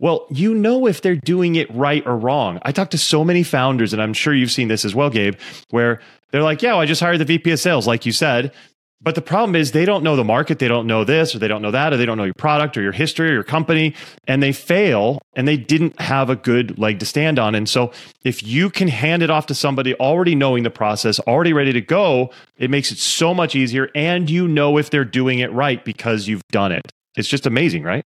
well, 0.00 0.26
you 0.30 0.54
know 0.54 0.86
if 0.86 1.02
they're 1.02 1.16
doing 1.16 1.56
it 1.56 1.72
right 1.74 2.06
or 2.06 2.16
wrong. 2.16 2.60
I 2.62 2.72
talk 2.72 2.90
to 2.90 2.98
so 2.98 3.24
many 3.24 3.42
founders, 3.42 3.92
and 3.92 4.00
I'm 4.00 4.12
sure 4.12 4.32
you've 4.34 4.50
seen 4.50 4.68
this 4.68 4.84
as 4.84 4.94
well, 4.94 5.10
Gabe, 5.10 5.34
where 5.70 6.00
they're 6.30 6.42
like, 6.42 6.62
yeah, 6.62 6.72
well, 6.72 6.80
I 6.80 6.86
just 6.86 7.00
hired 7.00 7.18
the 7.18 7.24
VP 7.24 7.50
of 7.50 7.60
sales, 7.60 7.86
like 7.86 8.06
you 8.06 8.12
said. 8.12 8.52
But 9.00 9.14
the 9.14 9.22
problem 9.22 9.54
is 9.54 9.70
they 9.70 9.84
don't 9.84 10.02
know 10.02 10.16
the 10.16 10.24
market, 10.24 10.58
they 10.58 10.66
don't 10.66 10.86
know 10.86 11.04
this, 11.04 11.34
or 11.34 11.38
they 11.38 11.46
don't 11.46 11.62
know 11.62 11.70
that, 11.70 11.92
or 11.92 11.96
they 11.96 12.04
don't 12.04 12.18
know 12.18 12.24
your 12.24 12.34
product 12.34 12.76
or 12.76 12.82
your 12.82 12.92
history 12.92 13.30
or 13.30 13.32
your 13.32 13.44
company, 13.44 13.94
and 14.26 14.42
they 14.42 14.52
fail 14.52 15.20
and 15.34 15.46
they 15.46 15.56
didn't 15.56 16.00
have 16.00 16.30
a 16.30 16.36
good 16.36 16.78
leg 16.78 16.98
to 16.98 17.06
stand 17.06 17.38
on. 17.38 17.54
And 17.54 17.68
so 17.68 17.92
if 18.24 18.42
you 18.42 18.70
can 18.70 18.88
hand 18.88 19.22
it 19.22 19.30
off 19.30 19.46
to 19.46 19.54
somebody 19.54 19.94
already 19.94 20.34
knowing 20.34 20.64
the 20.64 20.70
process, 20.70 21.20
already 21.20 21.52
ready 21.52 21.72
to 21.72 21.80
go, 21.80 22.30
it 22.56 22.70
makes 22.70 22.90
it 22.90 22.98
so 22.98 23.32
much 23.32 23.54
easier. 23.54 23.88
And 23.94 24.28
you 24.28 24.48
know 24.48 24.78
if 24.78 24.90
they're 24.90 25.04
doing 25.04 25.38
it 25.38 25.52
right 25.52 25.84
because 25.84 26.26
you've 26.26 26.42
done 26.50 26.72
it. 26.72 26.90
It's 27.16 27.28
just 27.28 27.46
amazing, 27.46 27.84
right? 27.84 28.04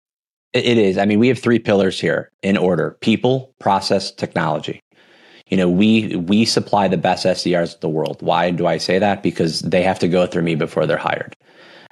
It 0.54 0.78
is. 0.78 0.96
I 0.96 1.04
mean, 1.04 1.18
we 1.18 1.28
have 1.28 1.38
three 1.38 1.58
pillars 1.58 2.00
here 2.00 2.30
in 2.42 2.56
order: 2.56 2.96
people, 3.02 3.54
process, 3.60 4.10
technology. 4.10 4.80
You 5.48 5.56
know, 5.56 5.68
we 5.68 6.16
we 6.16 6.44
supply 6.44 6.88
the 6.88 6.96
best 6.98 7.24
SDRs 7.24 7.74
in 7.74 7.80
the 7.80 7.88
world. 7.88 8.18
Why 8.20 8.50
do 8.50 8.66
I 8.66 8.78
say 8.78 8.98
that? 8.98 9.22
Because 9.22 9.60
they 9.60 9.82
have 9.82 9.98
to 10.00 10.08
go 10.08 10.26
through 10.26 10.42
me 10.42 10.54
before 10.54 10.86
they're 10.86 10.96
hired. 10.96 11.36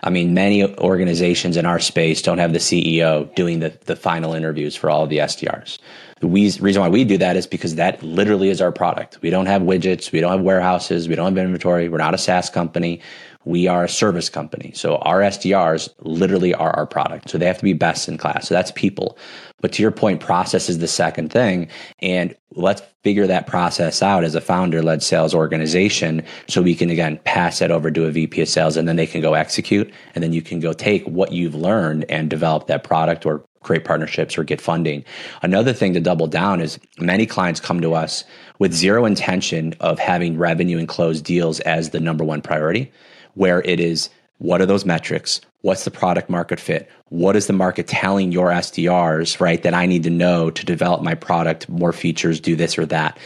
I 0.03 0.11
mean, 0.11 0.35
many 0.35 0.63
organizations 0.77 1.57
in 1.57 1.65
our 1.65 1.81
space 1.81 2.21
don't 2.21 2.39
have 2.39 2.53
the 2.53 2.59
CEO 2.59 3.35
doing 3.35 3.61
the, 3.61 3.77
the 3.87 3.97
final 3.97 4.35
interviews 4.35 4.77
for 4.77 4.91
all 4.91 5.05
of 5.05 5.11
the 5.11 5.19
SDRs. 5.19 5.79
The 6.21 6.29
reason 6.29 6.81
why 6.81 6.89
we 6.89 7.05
do 7.05 7.19
that 7.19 7.37
is 7.37 7.47
because 7.47 7.75
that 7.75 8.03
literally 8.03 8.51
is 8.51 8.61
our 8.61 8.73
product. 8.73 9.19
We 9.23 9.31
don't 9.31 9.47
have 9.47 9.63
widgets, 9.63 10.13
we 10.13 10.21
don't 10.21 10.33
have 10.33 10.43
warehouses, 10.43 11.09
we 11.09 11.15
don't 11.15 11.35
have 11.35 11.45
inventory, 11.45 11.89
we're 11.89 11.99
not 11.99 12.15
a 12.15 12.19
SaaS 12.19 12.51
company 12.51 13.01
we 13.47 13.69
are 13.69 13.85
a 13.85 13.89
service 13.89 14.29
company. 14.29 14.73
So 14.75 14.97
our 14.97 15.21
SDRs 15.21 15.89
literally 16.01 16.53
are 16.53 16.73
our 16.73 16.85
product. 16.85 17.31
So 17.31 17.39
they 17.39 17.47
have 17.47 17.59
to 17.59 17.65
be 17.65 17.73
best 17.73 18.09
in 18.09 18.19
class. 18.19 18.49
So 18.49 18.55
that's 18.55 18.73
people. 18.73 19.17
But 19.61 19.73
to 19.75 19.83
your 19.83 19.93
point, 19.93 20.21
process 20.21 20.69
is 20.69 20.79
the 20.79 20.89
second 20.89 21.31
thing. 21.31 21.69
And 22.01 22.35
let's 22.57 22.83
figure 23.05 23.27
that 23.29 23.47
process 23.47 24.03
out 24.03 24.25
as 24.25 24.35
a 24.35 24.41
founder 24.41 24.83
led 24.83 25.01
sales 25.01 25.33
organization 25.33 26.25
so 26.49 26.61
we 26.61 26.75
can 26.75 26.91
again 26.91 27.21
pass 27.25 27.61
that 27.61 27.71
over 27.71 27.89
to 27.89 28.07
a 28.07 28.11
VP 28.11 28.43
of 28.43 28.49
sales 28.49 28.77
and 28.77 28.89
then 28.89 28.97
they 28.97 29.07
can 29.07 29.21
go 29.21 29.35
execute. 29.35 29.93
And 30.17 30.25
then 30.25 30.33
you 30.33 30.43
can 30.43 30.59
go 30.59 30.73
take 30.73 31.07
what 31.07 31.31
you've 31.31 31.55
learned 31.55 32.05
and 32.11 32.29
develop 32.29 32.67
that 32.67 32.83
product 32.83 33.25
or 33.25 33.45
create 33.63 33.85
partnerships 33.85 34.37
or 34.37 34.43
get 34.43 34.61
funding. 34.61 35.05
Another 35.43 35.73
thing 35.73 35.95
to 35.95 36.01
double 36.01 36.27
down 36.27 36.61
is 36.61 36.81
many 36.99 37.27
clients 37.27 37.61
come 37.61 37.81
to 37.81 37.95
us 37.95 38.25
with 38.59 38.73
zero 38.73 39.05
intention 39.05 39.73
of 39.79 40.01
having 40.01 40.37
revenue 40.37 40.79
and 40.79 40.89
closed 40.89 41.25
deals 41.25 41.61
as 41.61 41.91
the 41.91 42.01
number 42.01 42.25
one 42.25 42.43
priority 42.43 42.91
where 43.37 43.63
it 43.63 43.81
is 43.81 44.11
what 44.39 44.61
are 44.61 44.67
those 44.67 44.85
metrics? 44.85 45.41
What's 45.63 45.85
the 45.85 45.91
product 45.91 46.29
market 46.29 46.61
fit? 46.61 46.91
What 47.09 47.37
is 47.37 47.47
the 47.47 47.53
market 47.53 47.89
telling 47.89 48.33
your 48.33 48.51
SDRs, 48.51 49.41
right, 49.41 49.63
that 49.63 49.73
I 49.73 49.87
need 49.87 50.03
to 50.03 50.11
know 50.11 50.51
to 50.51 50.67
develop 50.67 51.03
my 51.03 51.15
product, 51.15 51.69
more 51.69 51.93
features, 51.93 52.39
do 52.39 52.55
this 52.55 52.77
or 52.77 52.87
that? 52.87 53.19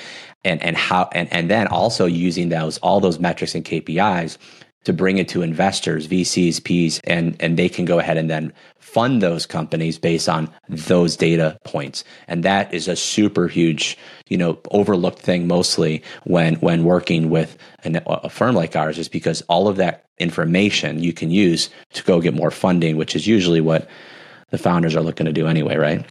And 0.44 0.62
and 0.62 0.76
how 0.76 1.10
and, 1.12 1.30
and 1.32 1.50
then 1.50 1.66
also 1.66 2.06
using 2.06 2.48
those 2.48 2.78
all 2.78 3.00
those 3.00 3.18
metrics 3.18 3.54
and 3.54 3.64
KPIs 3.64 4.38
to 4.84 4.92
bring 4.92 5.18
it 5.18 5.28
to 5.28 5.42
investors, 5.42 6.08
VCs, 6.08 6.60
Ps, 6.64 7.00
and 7.04 7.36
and 7.40 7.58
they 7.58 7.68
can 7.68 7.84
go 7.84 7.98
ahead 7.98 8.16
and 8.16 8.30
then 8.30 8.52
fund 8.78 9.22
those 9.22 9.46
companies 9.46 9.98
based 9.98 10.28
on 10.28 10.50
those 10.68 11.16
data 11.16 11.58
points. 11.64 12.02
And 12.26 12.42
that 12.44 12.72
is 12.74 12.88
a 12.88 12.96
super 12.96 13.46
huge, 13.46 13.96
you 14.28 14.36
know, 14.36 14.58
overlooked 14.72 15.20
thing 15.20 15.46
mostly 15.46 16.02
when 16.24 16.54
when 16.56 16.84
working 16.84 17.30
with 17.30 17.56
an, 17.84 18.00
a 18.06 18.28
firm 18.28 18.54
like 18.54 18.74
ours 18.74 18.98
is 18.98 19.08
because 19.08 19.42
all 19.42 19.68
of 19.68 19.76
that 19.76 20.06
information 20.18 21.02
you 21.02 21.12
can 21.12 21.30
use 21.30 21.70
to 21.92 22.02
go 22.04 22.20
get 22.20 22.34
more 22.34 22.50
funding, 22.50 22.96
which 22.96 23.14
is 23.14 23.26
usually 23.26 23.60
what 23.60 23.88
the 24.50 24.58
founders 24.58 24.96
are 24.96 25.02
looking 25.02 25.26
to 25.26 25.32
do 25.32 25.46
anyway, 25.46 25.76
right? 25.76 26.04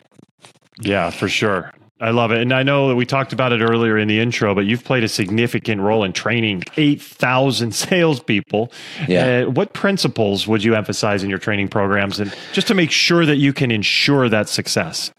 Yeah, 0.81 1.09
for 1.09 1.27
sure. 1.27 1.73
I 2.01 2.11
love 2.11 2.31
it. 2.31 2.41
And 2.41 2.53
I 2.53 2.63
know 2.63 2.87
that 2.87 2.95
we 2.95 3.05
talked 3.05 3.33
about 3.33 3.51
it 3.51 3.61
earlier 3.61 3.97
in 3.97 4.07
the 4.07 4.19
intro, 4.19 4.55
but 4.55 4.65
you've 4.65 4.85
played 4.85 5.03
a 5.03 5.09
significant 5.09 5.81
role 5.81 6.03
in 6.03 6.13
training 6.13 6.63
8,000 6.77 7.71
salespeople. 7.75 8.71
Yeah. 9.07 9.45
Uh, 9.47 9.49
what 9.49 9.73
principles 9.73 10.47
would 10.47 10.63
you 10.63 10.75
emphasize 10.75 11.23
in 11.23 11.29
your 11.29 11.39
training 11.39 11.67
programs 11.67 12.19
and 12.19 12.33
just 12.53 12.67
to 12.67 12.73
make 12.73 12.91
sure 12.91 13.25
that 13.25 13.35
you 13.35 13.51
can 13.51 13.69
ensure 13.69 14.29
that 14.29 14.47
success? 14.47 15.11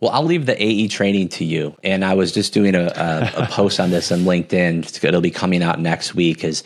Well, 0.00 0.10
I'll 0.10 0.24
leave 0.24 0.44
the 0.44 0.62
AE 0.62 0.88
training 0.88 1.30
to 1.30 1.44
you. 1.44 1.74
And 1.82 2.04
I 2.04 2.14
was 2.14 2.32
just 2.32 2.52
doing 2.52 2.74
a, 2.74 2.84
a, 2.84 3.44
a 3.44 3.46
post 3.50 3.80
on 3.80 3.90
this 3.90 4.12
on 4.12 4.20
LinkedIn. 4.20 5.02
It'll 5.02 5.22
be 5.22 5.30
coming 5.30 5.62
out 5.62 5.80
next 5.80 6.14
week. 6.14 6.44
Is 6.44 6.62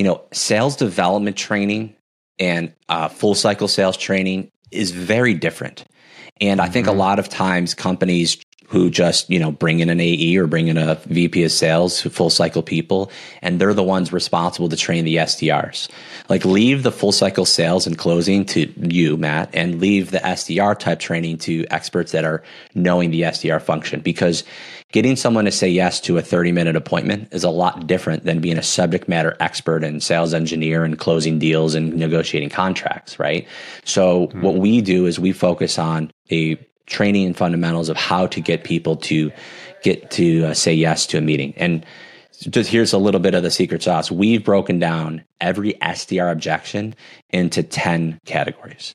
you 0.00 0.04
know, 0.04 0.22
sales 0.32 0.76
development 0.76 1.36
training 1.36 1.94
and 2.38 2.72
uh, 2.88 3.08
full 3.08 3.34
cycle 3.34 3.68
sales 3.68 3.98
training 3.98 4.50
is 4.70 4.92
very 4.92 5.34
different. 5.34 5.84
And 6.40 6.58
I 6.58 6.70
think 6.70 6.86
mm-hmm. 6.86 6.96
a 6.96 6.98
lot 6.98 7.18
of 7.18 7.28
times 7.28 7.74
companies 7.74 8.38
who 8.70 8.88
just, 8.88 9.28
you 9.28 9.38
know, 9.38 9.50
bring 9.50 9.80
in 9.80 9.90
an 9.90 9.98
AE 9.98 10.36
or 10.36 10.46
bring 10.46 10.68
in 10.68 10.78
a 10.78 10.94
VP 11.06 11.42
of 11.42 11.50
sales, 11.50 12.02
full 12.02 12.30
cycle 12.30 12.62
people, 12.62 13.10
and 13.42 13.60
they're 13.60 13.74
the 13.74 13.82
ones 13.82 14.12
responsible 14.12 14.68
to 14.68 14.76
train 14.76 15.04
the 15.04 15.16
SDRs. 15.16 15.88
Like 16.28 16.44
leave 16.44 16.84
the 16.84 16.92
full 16.92 17.10
cycle 17.10 17.44
sales 17.44 17.84
and 17.84 17.98
closing 17.98 18.44
to 18.46 18.72
you, 18.76 19.16
Matt, 19.16 19.50
and 19.52 19.80
leave 19.80 20.12
the 20.12 20.18
SDR 20.18 20.78
type 20.78 21.00
training 21.00 21.38
to 21.38 21.66
experts 21.68 22.12
that 22.12 22.24
are 22.24 22.44
knowing 22.72 23.10
the 23.10 23.22
SDR 23.22 23.60
function 23.60 24.02
because 24.02 24.44
getting 24.92 25.16
someone 25.16 25.46
to 25.46 25.50
say 25.52 25.68
yes 25.68 26.00
to 26.02 26.16
a 26.18 26.22
30 26.22 26.52
minute 26.52 26.76
appointment 26.76 27.26
is 27.32 27.42
a 27.42 27.50
lot 27.50 27.88
different 27.88 28.24
than 28.24 28.38
being 28.38 28.56
a 28.56 28.62
subject 28.62 29.08
matter 29.08 29.36
expert 29.40 29.82
and 29.82 30.00
sales 30.00 30.32
engineer 30.32 30.84
and 30.84 30.96
closing 30.96 31.40
deals 31.40 31.74
and 31.74 31.96
negotiating 31.96 32.50
contracts, 32.50 33.18
right? 33.18 33.48
So 33.84 34.28
mm-hmm. 34.28 34.42
what 34.42 34.54
we 34.54 34.80
do 34.80 35.06
is 35.06 35.18
we 35.18 35.32
focus 35.32 35.76
on 35.76 36.12
a 36.30 36.54
training 36.90 37.24
and 37.24 37.36
fundamentals 37.36 37.88
of 37.88 37.96
how 37.96 38.26
to 38.26 38.40
get 38.40 38.64
people 38.64 38.96
to 38.96 39.32
get 39.82 40.10
to 40.10 40.46
uh, 40.46 40.54
say 40.54 40.74
yes 40.74 41.06
to 41.06 41.18
a 41.18 41.20
meeting. 41.22 41.54
And 41.56 41.86
just 42.32 42.70
here's 42.70 42.92
a 42.92 42.98
little 42.98 43.20
bit 43.20 43.34
of 43.34 43.42
the 43.42 43.50
secret 43.50 43.82
sauce. 43.82 44.10
We've 44.10 44.44
broken 44.44 44.78
down 44.78 45.24
every 45.40 45.74
SDR 45.74 46.30
objection 46.30 46.94
into 47.30 47.62
10 47.62 48.20
categories. 48.26 48.94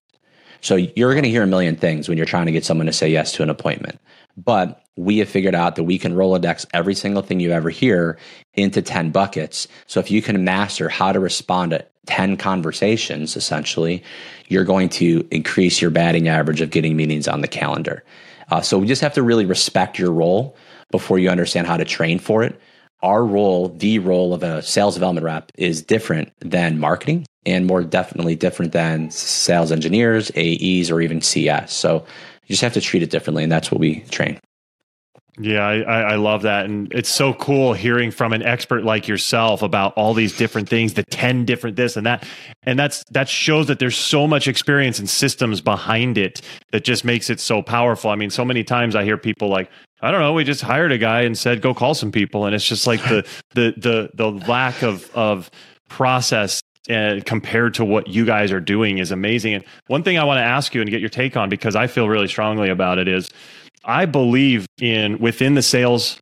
So 0.61 0.75
you're 0.75 1.13
going 1.13 1.23
to 1.23 1.29
hear 1.29 1.43
a 1.43 1.47
million 1.47 1.75
things 1.75 2.07
when 2.07 2.17
you're 2.17 2.25
trying 2.25 2.47
to 2.47 2.51
get 2.51 2.65
someone 2.65 2.87
to 2.87 2.93
say 2.93 3.09
yes 3.09 3.31
to 3.33 3.43
an 3.43 3.49
appointment. 3.49 3.99
But 4.37 4.84
we 4.97 5.17
have 5.17 5.29
figured 5.29 5.55
out 5.55 5.75
that 5.75 5.83
we 5.83 5.97
can 5.97 6.15
Rolodex 6.15 6.65
every 6.73 6.95
single 6.95 7.21
thing 7.21 7.39
you 7.39 7.51
ever 7.51 7.69
hear 7.69 8.17
into 8.53 8.81
10 8.81 9.11
buckets. 9.11 9.67
So 9.87 9.99
if 9.99 10.09
you 10.09 10.21
can 10.21 10.43
master 10.43 10.87
how 10.89 11.11
to 11.11 11.19
respond 11.19 11.71
to 11.71 11.85
10 12.05 12.37
conversations, 12.37 13.35
essentially, 13.35 14.03
you're 14.47 14.63
going 14.63 14.89
to 14.89 15.27
increase 15.31 15.81
your 15.81 15.91
batting 15.91 16.27
average 16.27 16.61
of 16.61 16.69
getting 16.69 16.95
meetings 16.95 17.27
on 17.27 17.41
the 17.41 17.47
calendar. 17.47 18.03
Uh, 18.51 18.61
so 18.61 18.77
we 18.77 18.87
just 18.87 19.01
have 19.01 19.13
to 19.13 19.23
really 19.23 19.45
respect 19.45 19.99
your 19.99 20.11
role 20.11 20.55
before 20.91 21.19
you 21.19 21.29
understand 21.29 21.67
how 21.67 21.77
to 21.77 21.85
train 21.85 22.19
for 22.19 22.43
it. 22.43 22.59
Our 23.01 23.25
role, 23.25 23.69
the 23.69 23.99
role 23.99 24.33
of 24.33 24.43
a 24.43 24.61
sales 24.61 24.93
development 24.93 25.25
rep, 25.25 25.51
is 25.55 25.81
different 25.81 26.31
than 26.39 26.79
marketing 26.79 27.25
and 27.45 27.65
more 27.65 27.83
definitely 27.83 28.35
different 28.35 28.71
than 28.71 29.11
sales 29.11 29.71
engineers, 29.71 30.31
AEs, 30.35 30.89
or 30.89 31.01
even 31.01 31.21
CS. 31.21 31.73
So 31.73 32.05
you 32.45 32.53
just 32.53 32.61
have 32.61 32.73
to 32.73 32.81
treat 32.81 33.03
it 33.03 33.09
differently, 33.09 33.43
and 33.43 33.51
that's 33.51 33.71
what 33.71 33.79
we 33.79 34.01
train. 34.01 34.39
Yeah, 35.37 35.67
I, 35.67 36.01
I 36.01 36.15
love 36.15 36.43
that. 36.43 36.65
And 36.65 36.91
it's 36.93 37.09
so 37.09 37.33
cool 37.33 37.73
hearing 37.73 38.09
from 38.09 38.31
an 38.31 38.41
expert 38.41 38.85
like 38.85 39.07
yourself 39.07 39.61
about 39.61 39.93
all 39.95 40.13
these 40.13 40.37
different 40.37 40.69
things, 40.69 40.93
the 40.93 41.03
10 41.03 41.43
different 41.43 41.75
this 41.75 41.97
and 41.97 42.05
that. 42.05 42.25
And 42.63 42.79
that's 42.79 43.03
that 43.11 43.27
shows 43.27 43.67
that 43.67 43.79
there's 43.79 43.97
so 43.97 44.27
much 44.27 44.47
experience 44.47 44.97
and 44.97 45.09
systems 45.09 45.59
behind 45.59 46.17
it 46.17 46.41
that 46.71 46.85
just 46.85 47.03
makes 47.03 47.29
it 47.29 47.41
so 47.41 47.61
powerful. 47.61 48.11
I 48.11 48.15
mean, 48.15 48.29
so 48.29 48.45
many 48.45 48.63
times 48.63 48.95
I 48.95 49.03
hear 49.03 49.17
people 49.17 49.49
like, 49.49 49.69
I 50.01 50.09
don't 50.09 50.21
know, 50.21 50.31
we 50.31 50.45
just 50.45 50.61
hired 50.61 50.93
a 50.93 50.97
guy 50.97 51.21
and 51.21 51.37
said 51.37 51.61
go 51.61 51.73
call 51.73 51.95
some 51.95 52.13
people. 52.13 52.45
And 52.45 52.55
it's 52.55 52.67
just 52.67 52.87
like 52.87 53.03
the 53.03 53.27
the 53.55 53.73
the 53.75 54.09
the 54.13 54.31
lack 54.47 54.83
of 54.83 55.13
of 55.13 55.51
process 55.89 56.61
uh, 56.89 57.19
compared 57.25 57.73
to 57.73 57.83
what 57.83 58.07
you 58.07 58.25
guys 58.25 58.53
are 58.53 58.61
doing 58.61 58.99
is 58.99 59.11
amazing. 59.11 59.55
And 59.55 59.65
one 59.87 60.03
thing 60.03 60.17
I 60.17 60.23
want 60.23 60.37
to 60.37 60.43
ask 60.43 60.73
you 60.73 60.79
and 60.79 60.89
get 60.89 61.01
your 61.01 61.09
take 61.09 61.35
on 61.35 61.49
because 61.49 61.75
I 61.75 61.87
feel 61.87 62.07
really 62.07 62.27
strongly 62.27 62.69
about 62.69 62.99
it 62.99 63.09
is 63.09 63.29
I 63.85 64.05
believe 64.05 64.65
in 64.79 65.19
within 65.19 65.55
the 65.55 65.61
sales 65.61 66.19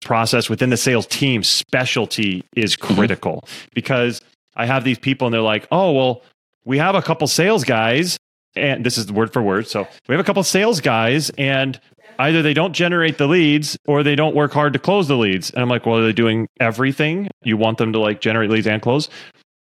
process, 0.00 0.48
within 0.48 0.70
the 0.70 0.76
sales 0.76 1.06
team, 1.06 1.42
specialty 1.42 2.44
is 2.54 2.76
mm-hmm. 2.76 2.94
critical 2.94 3.44
mm-hmm. 3.46 3.68
because 3.74 4.20
I 4.56 4.66
have 4.66 4.84
these 4.84 4.98
people 4.98 5.26
and 5.26 5.34
they're 5.34 5.40
like, 5.40 5.66
oh, 5.70 5.92
well, 5.92 6.22
we 6.64 6.78
have 6.78 6.94
a 6.94 7.02
couple 7.02 7.26
sales 7.28 7.64
guys, 7.64 8.16
and 8.56 8.84
this 8.84 8.98
is 8.98 9.10
word 9.12 9.32
for 9.32 9.40
word. 9.42 9.68
So 9.68 9.86
we 10.08 10.14
have 10.14 10.20
a 10.20 10.24
couple 10.24 10.42
sales 10.42 10.80
guys, 10.80 11.30
and 11.30 11.80
either 12.18 12.42
they 12.42 12.54
don't 12.54 12.72
generate 12.72 13.18
the 13.18 13.26
leads 13.26 13.76
or 13.86 14.02
they 14.02 14.16
don't 14.16 14.34
work 14.34 14.52
hard 14.52 14.72
to 14.72 14.78
close 14.78 15.06
the 15.06 15.16
leads. 15.16 15.50
And 15.50 15.62
I'm 15.62 15.68
like, 15.68 15.86
well, 15.86 15.98
are 15.98 16.04
they 16.04 16.12
doing 16.12 16.48
everything? 16.58 17.28
You 17.44 17.56
want 17.56 17.78
them 17.78 17.92
to 17.92 18.00
like 18.00 18.20
generate 18.20 18.50
leads 18.50 18.66
and 18.66 18.82
close? 18.82 19.08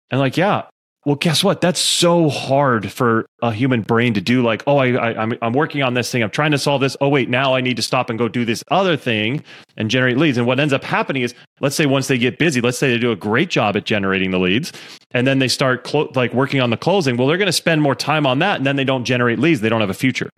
And 0.10 0.20
like, 0.20 0.38
yeah, 0.38 0.64
well, 1.06 1.16
guess 1.16 1.44
what? 1.44 1.62
That's 1.62 1.80
so 1.80 2.30
hard 2.30 2.92
for 2.92 3.28
a 3.44 3.52
human 3.54 3.84
brain 3.84 4.16
to 4.16 4.22
do. 4.22 4.42
Like, 4.42 4.64
oh, 4.66 4.78
I, 4.78 4.94
I, 4.94 5.22
I'm, 5.22 5.34
I'm 5.44 5.54
working 5.54 5.84
on 5.84 5.94
this 5.94 6.12
thing. 6.12 6.24
I'm 6.24 6.32
trying 6.32 6.50
to 6.50 6.58
solve 6.58 6.82
this. 6.82 6.98
Oh, 7.00 7.10
wait, 7.10 7.30
now 7.30 7.54
I 7.54 7.62
need 7.62 7.76
to 7.76 7.84
stop 7.84 8.10
and 8.10 8.18
go 8.18 8.28
do 8.28 8.44
this 8.44 8.64
other 8.72 8.98
thing 8.98 9.44
and 9.78 9.92
generate 9.92 10.18
leads. 10.18 10.40
And 10.40 10.48
what 10.48 10.60
ends 10.60 10.74
up 10.74 10.84
happening 10.84 11.22
is, 11.22 11.36
let's 11.60 11.76
say 11.76 11.86
once 11.86 12.08
they 12.08 12.18
get 12.18 12.40
busy, 12.40 12.60
let's 12.60 12.80
say 12.80 12.90
they 12.90 12.98
do 12.98 13.12
a 13.12 13.16
great 13.16 13.52
job 13.52 13.78
at 13.78 13.86
generating 13.86 14.32
the 14.32 14.40
leads, 14.40 14.74
and 15.12 15.28
then 15.28 15.38
they 15.38 15.48
start 15.48 15.84
clo- 15.84 16.12
like 16.16 16.34
working 16.34 16.60
on 16.60 16.72
the 16.72 16.78
closing. 16.78 17.18
Well, 17.18 17.28
they're 17.28 17.38
going 17.38 17.46
to 17.46 17.54
spend 17.54 17.84
more 17.84 17.96
time 17.96 18.26
on 18.26 18.40
that, 18.40 18.58
and 18.58 18.66
then 18.66 18.76
they 18.76 18.84
don't 18.84 19.06
generate 19.06 19.38
leads. 19.38 19.62
They 19.62 19.70
don't 19.70 19.82
have 19.82 19.92
a 19.92 19.94
future. 19.94 20.32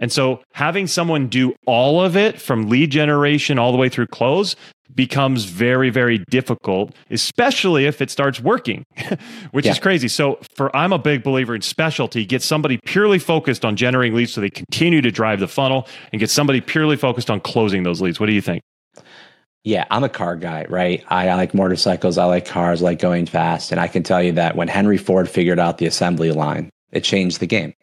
And 0.00 0.10
so, 0.10 0.42
having 0.52 0.88
someone 0.88 1.28
do 1.28 1.54
all 1.64 2.02
of 2.04 2.16
it 2.16 2.40
from 2.40 2.68
lead 2.68 2.90
generation 2.90 3.56
all 3.56 3.70
the 3.70 3.78
way 3.78 3.88
through 3.88 4.08
close 4.08 4.56
becomes 4.94 5.44
very 5.44 5.90
very 5.90 6.18
difficult 6.30 6.94
especially 7.10 7.86
if 7.86 8.00
it 8.00 8.10
starts 8.10 8.40
working 8.40 8.84
which 9.52 9.64
yeah. 9.64 9.72
is 9.72 9.78
crazy 9.78 10.08
so 10.08 10.38
for 10.54 10.74
i'm 10.74 10.92
a 10.92 10.98
big 10.98 11.22
believer 11.22 11.54
in 11.54 11.62
specialty 11.62 12.24
get 12.24 12.42
somebody 12.42 12.78
purely 12.84 13.18
focused 13.18 13.64
on 13.64 13.76
generating 13.76 14.16
leads 14.16 14.32
so 14.32 14.40
they 14.40 14.50
continue 14.50 15.00
to 15.00 15.10
drive 15.10 15.40
the 15.40 15.48
funnel 15.48 15.86
and 16.12 16.20
get 16.20 16.30
somebody 16.30 16.60
purely 16.60 16.96
focused 16.96 17.30
on 17.30 17.40
closing 17.40 17.82
those 17.82 18.00
leads 18.00 18.18
what 18.18 18.26
do 18.26 18.32
you 18.32 18.42
think 18.42 18.62
yeah, 19.64 19.84
I'm 19.90 20.02
a 20.02 20.08
car 20.08 20.34
guy, 20.36 20.64
right? 20.70 21.04
I, 21.08 21.28
I, 21.28 21.34
like 21.34 21.52
motorcycles. 21.52 22.16
I 22.16 22.24
like 22.24 22.46
cars, 22.46 22.80
I 22.80 22.86
like 22.86 23.00
going 23.00 23.26
fast. 23.26 23.70
And 23.70 23.78
I 23.78 23.86
can 23.86 24.02
tell 24.02 24.22
you 24.22 24.32
that 24.32 24.56
when 24.56 24.66
Henry 24.66 24.96
Ford 24.96 25.28
figured 25.28 25.58
out 25.58 25.76
the 25.76 25.84
assembly 25.84 26.32
line, 26.32 26.70
it 26.90 27.04
changed 27.04 27.40
the 27.40 27.46
game. 27.46 27.74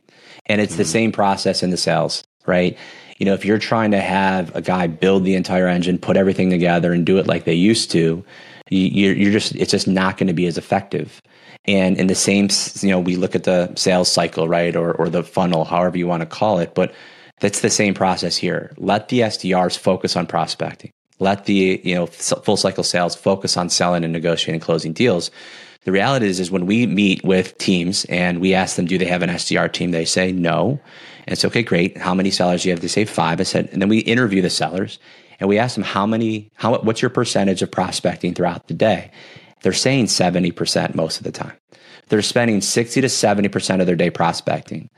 And 0.47 0.61
it's 0.61 0.73
mm-hmm. 0.73 0.79
the 0.79 0.85
same 0.85 1.11
process 1.11 1.61
in 1.61 1.69
the 1.69 1.77
sales, 1.77 2.23
right? 2.47 2.75
You 3.17 3.25
know, 3.25 3.33
if 3.33 3.45
you're 3.45 3.59
trying 3.59 3.91
to 3.91 4.01
have 4.01 4.53
a 4.55 4.61
guy 4.61 4.87
build 4.87 5.23
the 5.23 5.35
entire 5.35 5.67
engine, 5.67 5.97
put 5.97 6.17
everything 6.17 6.49
together, 6.49 6.91
and 6.91 7.05
do 7.05 7.17
it 7.17 7.27
like 7.27 7.45
they 7.45 7.53
used 7.53 7.91
to, 7.91 8.23
you, 8.69 9.11
you're 9.11 9.31
just 9.31 9.55
it's 9.55 9.71
just 9.71 9.87
not 9.87 10.17
going 10.17 10.27
to 10.27 10.33
be 10.33 10.47
as 10.47 10.57
effective. 10.57 11.21
And 11.65 11.97
in 11.97 12.07
the 12.07 12.15
same, 12.15 12.49
you 12.81 12.89
know, 12.89 12.99
we 12.99 13.15
look 13.15 13.35
at 13.35 13.43
the 13.43 13.73
sales 13.75 14.11
cycle, 14.11 14.47
right, 14.47 14.75
or 14.75 14.93
or 14.93 15.09
the 15.09 15.23
funnel, 15.23 15.65
however 15.65 15.97
you 15.97 16.07
want 16.07 16.21
to 16.21 16.25
call 16.25 16.59
it, 16.59 16.75
but 16.75 16.93
that's 17.39 17.61
the 17.61 17.69
same 17.69 17.93
process 17.93 18.35
here. 18.35 18.73
Let 18.77 19.09
the 19.09 19.21
SDRs 19.21 19.77
focus 19.77 20.15
on 20.15 20.25
prospecting. 20.27 20.91
Let 21.19 21.45
the 21.45 21.81
you 21.83 21.95
know 21.95 22.07
full 22.07 22.57
cycle 22.57 22.83
sales 22.83 23.15
focus 23.15 23.55
on 23.55 23.69
selling 23.69 24.03
and 24.03 24.11
negotiating 24.11 24.55
and 24.55 24.61
closing 24.61 24.93
deals. 24.93 25.31
The 25.85 25.91
reality 25.91 26.25
is, 26.25 26.39
is 26.39 26.49
when 26.49 26.65
we 26.65 26.87
meet 26.87 27.23
with 27.23 27.57
teams 27.59 28.05
and 28.05 28.41
we 28.41 28.55
ask 28.55 28.75
them, 28.75 28.87
do 28.87 28.97
they 28.97 29.05
have 29.05 29.21
an 29.21 29.29
SDR 29.29 29.71
team? 29.71 29.91
They 29.91 30.03
say 30.03 30.31
no. 30.31 30.79
And 31.25 31.33
it's 31.33 31.45
okay, 31.45 31.63
great. 31.63 31.97
How 31.97 32.13
many 32.13 32.31
sellers 32.31 32.63
do 32.63 32.69
you 32.69 32.73
have? 32.73 32.81
They 32.81 32.87
say 32.87 33.05
five. 33.05 33.39
I 33.39 33.43
said, 33.43 33.69
and 33.71 33.81
then 33.81 33.89
we 33.89 33.99
interview 33.99 34.41
the 34.41 34.49
sellers 34.49 34.99
and 35.39 35.49
we 35.49 35.57
ask 35.57 35.75
them 35.75 35.83
how 35.83 36.05
many, 36.05 36.51
how, 36.55 36.77
what's 36.79 37.01
your 37.01 37.09
percentage 37.09 37.61
of 37.61 37.71
prospecting 37.71 38.33
throughout 38.33 38.67
the 38.67 38.73
day? 38.73 39.11
They're 39.61 39.73
saying 39.73 40.05
70% 40.05 40.95
most 40.95 41.17
of 41.17 41.23
the 41.23 41.31
time. 41.31 41.57
They're 42.09 42.21
spending 42.21 42.61
60 42.61 43.01
to 43.01 43.07
70% 43.07 43.81
of 43.81 43.87
their 43.87 43.95
day 43.95 44.11
prospecting. 44.11 44.89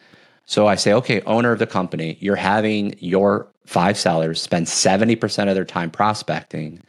So 0.46 0.68
I 0.68 0.76
say, 0.76 0.94
okay, 0.94 1.22
owner 1.22 1.52
of 1.52 1.60
the 1.60 1.68
company, 1.68 2.18
you're 2.20 2.36
having 2.36 2.96
your 3.00 3.48
five 3.66 3.98
sellers 3.98 4.42
spend 4.42 4.66
70% 4.66 5.50
of 5.50 5.56
their 5.56 5.66
time 5.66 5.92
prospecting 5.92 6.82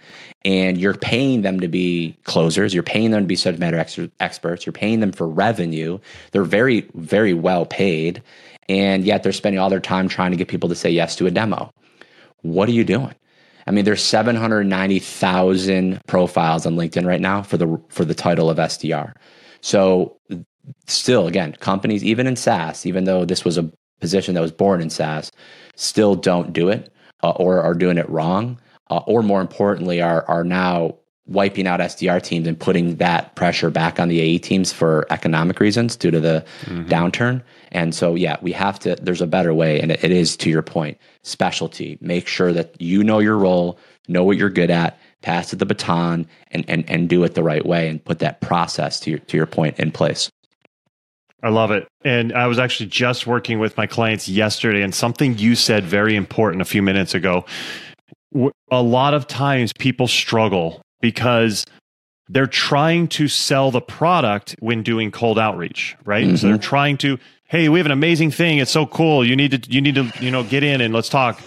and 0.44 0.78
you're 0.78 0.94
paying 0.94 1.42
them 1.42 1.58
to 1.60 1.66
be 1.66 2.16
closers. 2.22 2.72
You're 2.72 2.84
paying 2.84 3.10
them 3.10 3.22
to 3.22 3.26
be 3.26 3.34
subject 3.34 3.60
matter 3.60 3.78
ex- 3.78 3.98
experts. 4.20 4.64
You're 4.64 4.72
paying 4.72 5.00
them 5.00 5.10
for 5.10 5.28
revenue. 5.28 5.98
They're 6.30 6.44
very, 6.44 6.88
very 6.94 7.34
well 7.34 7.66
paid 7.66 8.22
and 8.68 9.04
yet 9.04 9.22
they're 9.22 9.32
spending 9.32 9.58
all 9.58 9.70
their 9.70 9.80
time 9.80 10.08
trying 10.08 10.30
to 10.30 10.36
get 10.36 10.48
people 10.48 10.68
to 10.68 10.74
say 10.74 10.90
yes 10.90 11.16
to 11.16 11.26
a 11.26 11.30
demo. 11.30 11.70
What 12.42 12.68
are 12.68 12.72
you 12.72 12.84
doing? 12.84 13.14
I 13.66 13.70
mean, 13.70 13.84
there's 13.84 14.02
790,000 14.02 16.00
profiles 16.06 16.64
on 16.64 16.76
LinkedIn 16.76 17.06
right 17.06 17.20
now 17.20 17.42
for 17.42 17.58
the 17.58 17.78
for 17.88 18.04
the 18.04 18.14
title 18.14 18.48
of 18.48 18.56
SDR. 18.56 19.12
So 19.60 20.16
still 20.86 21.26
again, 21.26 21.52
companies 21.60 22.04
even 22.04 22.26
in 22.26 22.36
SaaS, 22.36 22.86
even 22.86 23.04
though 23.04 23.24
this 23.24 23.44
was 23.44 23.58
a 23.58 23.70
position 24.00 24.34
that 24.34 24.40
was 24.40 24.52
born 24.52 24.80
in 24.80 24.88
SaaS, 24.90 25.30
still 25.76 26.14
don't 26.14 26.52
do 26.52 26.68
it 26.68 26.90
uh, 27.22 27.30
or 27.30 27.60
are 27.60 27.74
doing 27.74 27.98
it 27.98 28.08
wrong, 28.08 28.58
uh, 28.90 29.00
or 29.06 29.22
more 29.22 29.40
importantly, 29.42 30.00
are 30.00 30.24
are 30.28 30.44
now 30.44 30.94
wiping 31.28 31.66
out 31.66 31.80
SDR 31.80 32.22
teams 32.22 32.46
and 32.46 32.58
putting 32.58 32.96
that 32.96 33.34
pressure 33.34 33.70
back 33.70 34.00
on 34.00 34.08
the 34.08 34.20
AE 34.20 34.38
teams 34.38 34.72
for 34.72 35.06
economic 35.10 35.60
reasons 35.60 35.94
due 35.94 36.10
to 36.10 36.20
the 36.20 36.44
mm-hmm. 36.62 36.88
downturn. 36.88 37.42
And 37.70 37.94
so, 37.94 38.14
yeah, 38.14 38.36
we 38.40 38.52
have 38.52 38.78
to, 38.80 38.96
there's 38.96 39.20
a 39.20 39.26
better 39.26 39.52
way. 39.52 39.80
And 39.80 39.92
it, 39.92 40.02
it 40.02 40.10
is 40.10 40.36
to 40.38 40.50
your 40.50 40.62
point, 40.62 40.98
specialty. 41.22 41.98
Make 42.00 42.26
sure 42.26 42.52
that 42.52 42.80
you 42.80 43.04
know 43.04 43.18
your 43.18 43.36
role, 43.36 43.78
know 44.08 44.24
what 44.24 44.38
you're 44.38 44.48
good 44.48 44.70
at, 44.70 44.98
pass 45.22 45.52
it 45.52 45.56
the 45.56 45.66
baton 45.66 46.26
and, 46.50 46.64
and, 46.68 46.88
and 46.88 47.08
do 47.08 47.22
it 47.24 47.34
the 47.34 47.42
right 47.42 47.64
way 47.66 47.88
and 47.88 48.02
put 48.02 48.20
that 48.20 48.40
process 48.40 48.98
to 49.00 49.10
your, 49.10 49.18
to 49.18 49.36
your 49.36 49.46
point 49.46 49.78
in 49.78 49.92
place. 49.92 50.30
I 51.42 51.50
love 51.50 51.70
it. 51.70 51.86
And 52.04 52.32
I 52.32 52.46
was 52.46 52.58
actually 52.58 52.88
just 52.88 53.26
working 53.26 53.58
with 53.58 53.76
my 53.76 53.86
clients 53.86 54.28
yesterday, 54.28 54.82
and 54.82 54.92
something 54.92 55.38
you 55.38 55.54
said 55.54 55.84
very 55.84 56.16
important 56.16 56.62
a 56.62 56.64
few 56.64 56.82
minutes 56.82 57.14
ago. 57.14 57.44
A 58.72 58.82
lot 58.82 59.14
of 59.14 59.28
times 59.28 59.72
people 59.78 60.08
struggle 60.08 60.82
because 61.00 61.64
they're 62.28 62.46
trying 62.46 63.08
to 63.08 63.28
sell 63.28 63.70
the 63.70 63.80
product 63.80 64.54
when 64.60 64.82
doing 64.82 65.10
cold 65.10 65.38
outreach, 65.38 65.96
right? 66.04 66.26
Mm-hmm. 66.26 66.36
So 66.36 66.48
they're 66.48 66.58
trying 66.58 66.98
to, 66.98 67.18
hey, 67.44 67.68
we 67.68 67.78
have 67.78 67.86
an 67.86 67.92
amazing 67.92 68.30
thing. 68.30 68.58
It's 68.58 68.70
so 68.70 68.86
cool. 68.86 69.24
You 69.24 69.34
need 69.36 69.62
to, 69.62 69.72
you 69.72 69.80
need 69.80 69.94
to, 69.94 70.12
you 70.20 70.30
know, 70.30 70.44
get 70.44 70.62
in 70.62 70.80
and 70.80 70.92
let's 70.92 71.08
talk. 71.08 71.40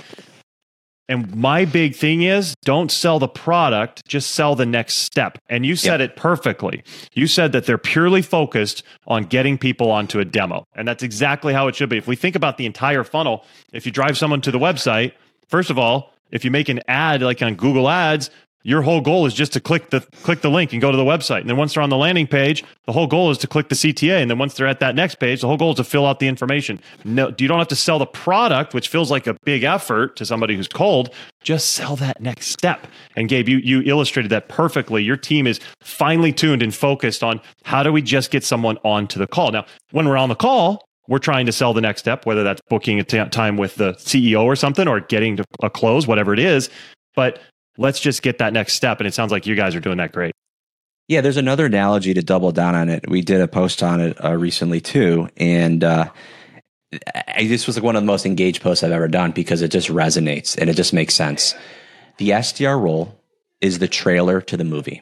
And 1.11 1.35
my 1.35 1.65
big 1.65 1.93
thing 1.93 2.21
is 2.21 2.55
don't 2.63 2.89
sell 2.89 3.19
the 3.19 3.27
product, 3.27 4.07
just 4.07 4.31
sell 4.31 4.55
the 4.55 4.65
next 4.65 4.95
step. 4.99 5.37
And 5.49 5.65
you 5.65 5.75
said 5.75 5.99
yep. 5.99 6.11
it 6.11 6.15
perfectly. 6.15 6.83
You 7.13 7.27
said 7.27 7.51
that 7.51 7.65
they're 7.65 7.77
purely 7.77 8.21
focused 8.21 8.83
on 9.07 9.25
getting 9.25 9.57
people 9.57 9.91
onto 9.91 10.19
a 10.19 10.25
demo. 10.25 10.63
And 10.73 10.87
that's 10.87 11.03
exactly 11.03 11.53
how 11.53 11.67
it 11.67 11.75
should 11.75 11.89
be. 11.89 11.97
If 11.97 12.07
we 12.07 12.15
think 12.15 12.37
about 12.37 12.57
the 12.57 12.65
entire 12.65 13.03
funnel, 13.03 13.43
if 13.73 13.85
you 13.85 13.91
drive 13.91 14.17
someone 14.17 14.39
to 14.41 14.51
the 14.51 14.59
website, 14.59 15.11
first 15.49 15.69
of 15.69 15.77
all, 15.77 16.13
if 16.31 16.45
you 16.45 16.51
make 16.51 16.69
an 16.69 16.79
ad 16.87 17.21
like 17.21 17.41
on 17.41 17.55
Google 17.55 17.89
Ads, 17.89 18.29
your 18.63 18.81
whole 18.81 19.01
goal 19.01 19.25
is 19.25 19.33
just 19.33 19.53
to 19.53 19.59
click 19.59 19.89
the 19.89 20.01
click 20.23 20.41
the 20.41 20.49
link 20.49 20.71
and 20.73 20.81
go 20.81 20.91
to 20.91 20.97
the 20.97 21.03
website. 21.03 21.41
And 21.41 21.49
then 21.49 21.57
once 21.57 21.73
they're 21.73 21.83
on 21.83 21.89
the 21.89 21.97
landing 21.97 22.27
page, 22.27 22.63
the 22.85 22.91
whole 22.91 23.07
goal 23.07 23.31
is 23.31 23.37
to 23.39 23.47
click 23.47 23.69
the 23.69 23.75
CTA. 23.75 24.21
And 24.21 24.29
then 24.29 24.37
once 24.37 24.53
they're 24.53 24.67
at 24.67 24.79
that 24.79 24.95
next 24.95 25.15
page, 25.15 25.41
the 25.41 25.47
whole 25.47 25.57
goal 25.57 25.71
is 25.71 25.77
to 25.77 25.83
fill 25.83 26.05
out 26.05 26.19
the 26.19 26.27
information. 26.27 26.79
No, 27.03 27.33
you 27.37 27.47
don't 27.47 27.59
have 27.59 27.67
to 27.69 27.75
sell 27.75 27.99
the 27.99 28.05
product, 28.05 28.73
which 28.73 28.87
feels 28.87 29.09
like 29.09 29.27
a 29.27 29.35
big 29.43 29.63
effort 29.63 30.15
to 30.17 30.25
somebody 30.25 30.55
who's 30.55 30.67
cold. 30.67 31.13
Just 31.43 31.71
sell 31.71 31.95
that 31.97 32.21
next 32.21 32.47
step. 32.47 32.87
And 33.15 33.27
Gabe, 33.27 33.49
you 33.49 33.57
you 33.57 33.81
illustrated 33.81 34.29
that 34.29 34.47
perfectly. 34.47 35.03
Your 35.03 35.17
team 35.17 35.47
is 35.47 35.59
finely 35.81 36.31
tuned 36.31 36.61
and 36.61 36.73
focused 36.73 37.23
on 37.23 37.41
how 37.63 37.83
do 37.83 37.91
we 37.91 38.01
just 38.01 38.31
get 38.31 38.43
someone 38.43 38.77
onto 38.83 39.19
the 39.19 39.27
call. 39.27 39.51
Now, 39.51 39.65
when 39.91 40.07
we're 40.07 40.17
on 40.17 40.29
the 40.29 40.35
call, 40.35 40.87
we're 41.07 41.19
trying 41.19 41.45
to 41.45 41.51
sell 41.51 41.73
the 41.73 41.81
next 41.81 42.01
step, 42.01 42.25
whether 42.25 42.43
that's 42.43 42.61
booking 42.69 42.99
a 42.99 43.03
t- 43.03 43.23
time 43.25 43.57
with 43.57 43.75
the 43.75 43.93
CEO 43.93 44.43
or 44.43 44.55
something 44.55 44.87
or 44.87 45.01
getting 45.01 45.35
to 45.37 45.43
a 45.61 45.69
close, 45.69 46.07
whatever 46.07 46.33
it 46.33 46.39
is. 46.39 46.69
But 47.15 47.41
let's 47.81 47.99
just 47.99 48.21
get 48.21 48.37
that 48.37 48.53
next 48.53 48.73
step. 48.73 48.99
And 48.99 49.07
it 49.07 49.13
sounds 49.13 49.31
like 49.31 49.45
you 49.45 49.55
guys 49.55 49.75
are 49.75 49.79
doing 49.79 49.97
that 49.97 50.11
great. 50.11 50.33
Yeah, 51.07 51.21
there's 51.21 51.37
another 51.37 51.65
analogy 51.65 52.13
to 52.13 52.21
double 52.21 52.51
down 52.51 52.73
on 52.73 52.87
it. 52.87 53.09
We 53.09 53.21
did 53.21 53.41
a 53.41 53.47
post 53.47 53.83
on 53.83 53.99
it 53.99 54.23
uh, 54.23 54.37
recently 54.37 54.79
too, 54.79 55.27
and 55.35 55.83
uh, 55.83 56.09
I, 57.27 57.47
this 57.47 57.67
was 57.67 57.75
like 57.75 57.83
one 57.83 57.97
of 57.97 58.01
the 58.01 58.07
most 58.07 58.25
engaged 58.25 58.61
posts 58.61 58.83
I've 58.83 58.91
ever 58.91 59.09
done 59.09 59.31
because 59.31 59.61
it 59.61 59.71
just 59.71 59.89
resonates 59.89 60.57
and 60.57 60.69
it 60.69 60.75
just 60.75 60.93
makes 60.93 61.13
sense. 61.13 61.53
The 62.17 62.29
SDR 62.29 62.81
role 62.81 63.19
is 63.59 63.79
the 63.79 63.87
trailer 63.89 64.39
to 64.41 64.55
the 64.55 64.63
movie, 64.63 65.01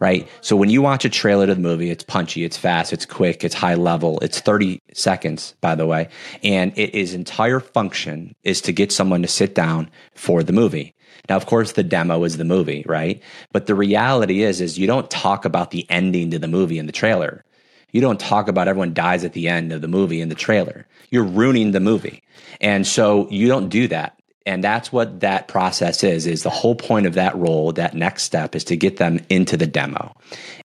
right? 0.00 0.28
So 0.40 0.56
when 0.56 0.70
you 0.70 0.82
watch 0.82 1.04
a 1.04 1.10
trailer 1.10 1.46
to 1.46 1.54
the 1.54 1.60
movie, 1.60 1.90
it's 1.90 2.04
punchy, 2.04 2.44
it's 2.44 2.56
fast, 2.56 2.92
it's 2.92 3.06
quick, 3.06 3.44
it's 3.44 3.54
high 3.54 3.74
level, 3.74 4.18
it's 4.20 4.40
30 4.40 4.80
seconds, 4.92 5.54
by 5.60 5.74
the 5.74 5.86
way. 5.86 6.08
And 6.42 6.76
it, 6.76 6.94
its 6.94 7.12
entire 7.12 7.60
function 7.60 8.34
is 8.44 8.60
to 8.62 8.72
get 8.72 8.92
someone 8.92 9.22
to 9.22 9.28
sit 9.28 9.54
down 9.54 9.90
for 10.14 10.42
the 10.42 10.52
movie. 10.52 10.94
Now, 11.28 11.36
of 11.36 11.46
course, 11.46 11.72
the 11.72 11.82
demo 11.82 12.24
is 12.24 12.36
the 12.36 12.44
movie, 12.44 12.84
right? 12.86 13.20
But 13.52 13.66
the 13.66 13.74
reality 13.74 14.42
is, 14.42 14.60
is 14.60 14.78
you 14.78 14.86
don't 14.86 15.10
talk 15.10 15.44
about 15.44 15.70
the 15.70 15.88
ending 15.90 16.30
to 16.30 16.38
the 16.38 16.48
movie 16.48 16.78
in 16.78 16.86
the 16.86 16.92
trailer. 16.92 17.44
You 17.92 18.00
don't 18.00 18.20
talk 18.20 18.48
about 18.48 18.68
everyone 18.68 18.94
dies 18.94 19.24
at 19.24 19.32
the 19.32 19.48
end 19.48 19.72
of 19.72 19.80
the 19.80 19.88
movie 19.88 20.20
in 20.20 20.28
the 20.28 20.34
trailer. 20.34 20.86
You're 21.10 21.24
ruining 21.24 21.72
the 21.72 21.80
movie. 21.80 22.22
And 22.60 22.86
so 22.86 23.28
you 23.30 23.48
don't 23.48 23.68
do 23.68 23.88
that. 23.88 24.18
And 24.46 24.62
that's 24.62 24.92
what 24.92 25.20
that 25.20 25.48
process 25.48 26.04
is, 26.04 26.26
is 26.26 26.44
the 26.44 26.50
whole 26.50 26.76
point 26.76 27.06
of 27.06 27.14
that 27.14 27.36
role, 27.36 27.72
that 27.72 27.94
next 27.94 28.22
step 28.22 28.54
is 28.54 28.64
to 28.64 28.76
get 28.76 28.96
them 28.96 29.20
into 29.28 29.56
the 29.56 29.66
demo. 29.66 30.14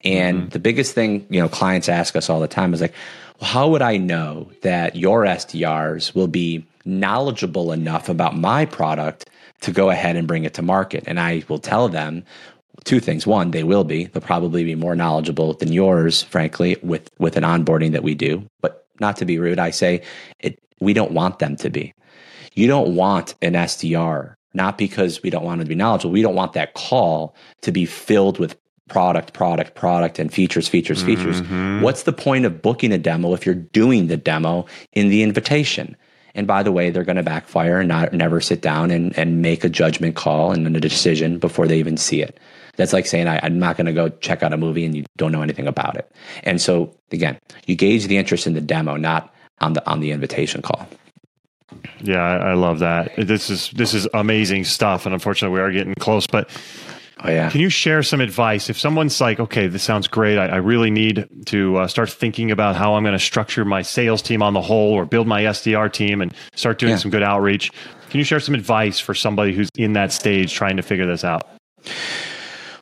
And 0.04 0.38
mm-hmm. 0.38 0.48
the 0.50 0.58
biggest 0.58 0.94
thing, 0.94 1.26
you 1.30 1.40
know, 1.40 1.48
clients 1.48 1.88
ask 1.88 2.14
us 2.14 2.28
all 2.28 2.40
the 2.40 2.48
time 2.48 2.74
is 2.74 2.80
like, 2.80 2.94
well, 3.40 3.50
how 3.50 3.68
would 3.70 3.82
I 3.82 3.96
know 3.96 4.50
that 4.62 4.96
your 4.96 5.24
SDRs 5.24 6.14
will 6.14 6.28
be 6.28 6.66
knowledgeable 6.84 7.72
enough 7.72 8.08
about 8.08 8.36
my 8.36 8.64
product 8.66 9.28
to 9.60 9.72
go 9.72 9.90
ahead 9.90 10.16
and 10.16 10.26
bring 10.26 10.44
it 10.44 10.54
to 10.54 10.62
market. 10.62 11.04
And 11.06 11.20
I 11.20 11.44
will 11.48 11.58
tell 11.58 11.88
them 11.88 12.24
two 12.84 13.00
things. 13.00 13.26
One, 13.26 13.50
they 13.50 13.64
will 13.64 13.84
be. 13.84 14.04
They'll 14.04 14.22
probably 14.22 14.64
be 14.64 14.74
more 14.74 14.96
knowledgeable 14.96 15.54
than 15.54 15.72
yours, 15.72 16.22
frankly, 16.22 16.78
with 16.82 17.10
with 17.18 17.36
an 17.36 17.44
onboarding 17.44 17.92
that 17.92 18.02
we 18.02 18.14
do. 18.14 18.48
But 18.60 18.86
not 19.00 19.16
to 19.18 19.24
be 19.24 19.38
rude, 19.38 19.58
I 19.58 19.70
say 19.70 20.02
it. 20.40 20.58
We 20.80 20.94
don't 20.94 21.12
want 21.12 21.40
them 21.40 21.56
to 21.56 21.68
be. 21.68 21.92
You 22.54 22.66
don't 22.66 22.94
want 22.94 23.34
an 23.42 23.52
SDR, 23.54 24.34
not 24.54 24.78
because 24.78 25.22
we 25.22 25.30
don't 25.30 25.44
want 25.44 25.58
them 25.58 25.66
to 25.66 25.68
be 25.68 25.74
knowledgeable. 25.74 26.12
We 26.12 26.22
don't 26.22 26.34
want 26.34 26.54
that 26.54 26.74
call 26.74 27.34
to 27.62 27.72
be 27.72 27.86
filled 27.86 28.38
with 28.38 28.56
product, 28.88 29.32
product, 29.32 29.74
product, 29.74 30.18
and 30.18 30.32
features, 30.32 30.68
features, 30.68 31.02
features. 31.02 31.40
Mm-hmm. 31.40 31.80
What's 31.82 32.02
the 32.02 32.12
point 32.12 32.44
of 32.44 32.60
booking 32.60 32.92
a 32.92 32.98
demo 32.98 33.32
if 33.34 33.46
you're 33.46 33.54
doing 33.54 34.08
the 34.08 34.16
demo 34.16 34.66
in 34.92 35.08
the 35.08 35.22
invitation? 35.22 35.96
And 36.34 36.46
by 36.46 36.62
the 36.62 36.72
way, 36.72 36.90
they're 36.90 37.04
going 37.04 37.16
to 37.16 37.22
backfire 37.22 37.78
and 37.80 37.88
not 37.88 38.12
never 38.12 38.40
sit 38.40 38.62
down 38.62 38.90
and, 38.90 39.16
and 39.18 39.42
make 39.42 39.64
a 39.64 39.68
judgment 39.68 40.16
call 40.16 40.52
and 40.52 40.76
a 40.76 40.80
decision 40.80 41.38
before 41.38 41.66
they 41.66 41.78
even 41.78 41.96
see 41.96 42.22
it. 42.22 42.38
That's 42.76 42.92
like 42.92 43.06
saying, 43.06 43.28
I, 43.28 43.44
am 43.44 43.58
not 43.58 43.76
going 43.76 43.86
to 43.86 43.92
go 43.92 44.08
check 44.08 44.42
out 44.42 44.52
a 44.52 44.56
movie 44.56 44.84
and 44.84 44.94
you 44.94 45.04
don't 45.16 45.32
know 45.32 45.42
anything 45.42 45.66
about 45.66 45.96
it. 45.96 46.10
And 46.44 46.60
so 46.60 46.94
again, 47.10 47.38
you 47.66 47.74
gauge 47.74 48.06
the 48.06 48.16
interest 48.16 48.46
in 48.46 48.54
the 48.54 48.60
demo, 48.60 48.96
not 48.96 49.34
on 49.60 49.74
the 49.74 49.86
on 49.90 50.00
the 50.00 50.12
invitation 50.12 50.62
call. 50.62 50.88
Yeah, 52.00 52.22
I, 52.22 52.50
I 52.50 52.54
love 52.54 52.80
that. 52.80 53.12
This 53.16 53.50
is 53.50 53.70
this 53.70 53.94
is 53.94 54.08
amazing 54.14 54.64
stuff. 54.64 55.06
And 55.06 55.14
unfortunately 55.14 55.54
we 55.54 55.60
are 55.60 55.72
getting 55.72 55.94
close, 55.94 56.26
but 56.26 56.50
Oh, 57.22 57.30
yeah. 57.30 57.50
Can 57.50 57.60
you 57.60 57.68
share 57.68 58.02
some 58.02 58.20
advice 58.20 58.70
if 58.70 58.78
someone's 58.78 59.20
like, 59.20 59.40
okay, 59.40 59.66
this 59.66 59.82
sounds 59.82 60.08
great. 60.08 60.38
I, 60.38 60.46
I 60.46 60.56
really 60.56 60.90
need 60.90 61.28
to 61.46 61.76
uh, 61.76 61.86
start 61.86 62.08
thinking 62.10 62.50
about 62.50 62.76
how 62.76 62.94
I'm 62.94 63.02
going 63.02 63.12
to 63.12 63.18
structure 63.18 63.64
my 63.64 63.82
sales 63.82 64.22
team 64.22 64.42
on 64.42 64.54
the 64.54 64.62
whole 64.62 64.92
or 64.92 65.04
build 65.04 65.26
my 65.26 65.42
SDR 65.42 65.92
team 65.92 66.22
and 66.22 66.34
start 66.54 66.78
doing 66.78 66.92
yeah. 66.92 66.96
some 66.96 67.10
good 67.10 67.22
outreach. 67.22 67.72
Can 68.08 68.18
you 68.18 68.24
share 68.24 68.40
some 68.40 68.54
advice 68.54 68.98
for 68.98 69.14
somebody 69.14 69.52
who's 69.52 69.68
in 69.76 69.92
that 69.94 70.12
stage 70.12 70.54
trying 70.54 70.76
to 70.78 70.82
figure 70.82 71.06
this 71.06 71.22
out? 71.22 71.46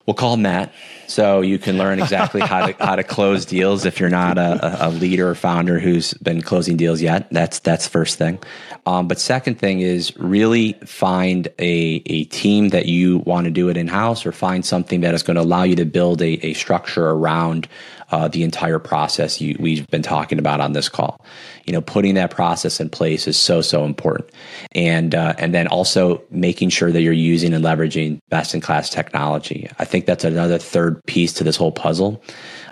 We'll 0.06 0.14
call 0.14 0.36
Matt. 0.36 0.72
So 1.08 1.40
you 1.40 1.58
can 1.58 1.78
learn 1.78 1.98
exactly 2.00 2.42
how 2.42 2.66
to 2.66 2.84
how 2.84 2.94
to 2.96 3.02
close 3.02 3.46
deals 3.46 3.86
if 3.86 3.98
you're 3.98 4.10
not 4.10 4.36
a, 4.36 4.88
a 4.88 4.90
leader 4.90 5.30
or 5.30 5.34
founder 5.34 5.78
who's 5.78 6.12
been 6.14 6.42
closing 6.42 6.76
deals 6.76 7.00
yet. 7.00 7.28
That's 7.30 7.58
that's 7.60 7.88
first 7.88 8.18
thing. 8.18 8.38
Um, 8.84 9.08
but 9.08 9.18
second 9.18 9.58
thing 9.58 9.80
is 9.80 10.16
really 10.16 10.74
find 10.84 11.48
a, 11.58 12.02
a 12.06 12.24
team 12.24 12.68
that 12.70 12.86
you 12.86 13.18
want 13.18 13.46
to 13.46 13.50
do 13.50 13.68
it 13.68 13.76
in 13.76 13.88
house 13.88 14.26
or 14.26 14.32
find 14.32 14.64
something 14.64 15.00
that 15.00 15.14
is 15.14 15.22
going 15.22 15.36
to 15.36 15.42
allow 15.42 15.62
you 15.62 15.76
to 15.76 15.84
build 15.84 16.20
a, 16.22 16.46
a 16.46 16.52
structure 16.54 17.08
around 17.08 17.68
uh, 18.10 18.28
the 18.28 18.42
entire 18.42 18.78
process 18.78 19.40
you, 19.40 19.56
we've 19.60 19.86
been 19.88 20.02
talking 20.02 20.38
about 20.38 20.60
on 20.60 20.72
this 20.72 20.88
call. 20.88 21.24
You 21.66 21.72
know, 21.74 21.82
putting 21.82 22.14
that 22.14 22.30
process 22.30 22.80
in 22.80 22.88
place 22.88 23.28
is 23.28 23.36
so 23.36 23.60
so 23.60 23.84
important, 23.84 24.30
and 24.72 25.14
uh, 25.14 25.34
and 25.38 25.52
then 25.52 25.66
also 25.68 26.22
making 26.30 26.70
sure 26.70 26.90
that 26.90 27.02
you're 27.02 27.12
using 27.12 27.52
and 27.52 27.62
leveraging 27.62 28.20
best 28.30 28.54
in 28.54 28.62
class 28.62 28.88
technology. 28.88 29.68
I 29.78 29.84
think 29.84 30.06
that's 30.06 30.24
another 30.24 30.56
third 30.56 30.97
piece 31.06 31.32
to 31.34 31.44
this 31.44 31.56
whole 31.56 31.72
puzzle. 31.72 32.22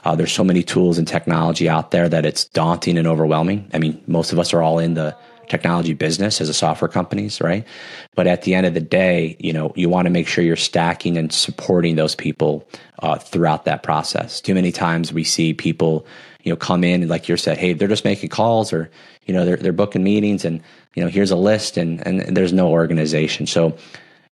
Uh, 0.05 0.15
there's 0.15 0.33
so 0.33 0.45
many 0.45 0.63
tools 0.63 0.99
and 0.99 1.09
technology 1.09 1.69
out 1.69 1.91
there 1.91 2.09
that 2.09 2.25
it's 2.25 2.45
daunting 2.45 2.99
and 2.99 3.07
overwhelming. 3.07 3.69
I 3.73 3.79
mean, 3.79 4.03
most 4.07 4.33
of 4.33 4.39
us 4.39 4.53
are 4.55 4.63
all 4.63 4.79
in 4.79 4.95
the 4.95 5.17
technology 5.49 5.95
business 5.95 6.41
as 6.41 6.49
a 6.49 6.55
software 6.55 6.89
companies, 6.89 7.41
right? 7.41 7.65
But 8.15 8.27
at 8.27 8.43
the 8.43 8.55
end 8.55 8.67
of 8.67 8.75
the 8.75 8.81
day, 8.81 9.37
you 9.39 9.53
know, 9.53 9.73
you 9.77 9.89
want 9.89 10.07
to 10.07 10.11
make 10.11 10.27
sure 10.27 10.45
you're 10.45 10.57
stacking 10.57 11.17
and 11.17 11.33
supporting 11.33 11.97
those 11.97 12.15
people 12.15 12.69
uh, 13.01 13.19
throughout 13.19 13.65
that 13.65 13.83
process. 13.83 14.41
Too 14.41 14.55
many 14.55 14.73
times 14.73 15.13
we 15.13 15.25
see 15.25 15.55
people, 15.55 16.07
you 16.43 16.51
know, 16.51 16.57
come 16.57 16.85
in 16.85 17.03
and 17.03 17.11
like 17.11 17.29
you 17.29 17.37
said, 17.37 17.59
hey, 17.59 17.73
they're 17.73 17.89
just 17.89 18.05
making 18.05 18.31
calls 18.31 18.73
or 18.73 18.91
you 19.25 19.35
know 19.35 19.45
they're 19.45 19.57
they're 19.57 19.73
booking 19.73 20.05
meetings 20.05 20.45
and 20.45 20.63
you 20.95 21.03
know 21.03 21.09
here's 21.09 21.31
a 21.31 21.37
list 21.37 21.77
and 21.77 22.05
and 22.07 22.37
there's 22.37 22.53
no 22.53 22.69
organization. 22.69 23.47
So 23.47 23.77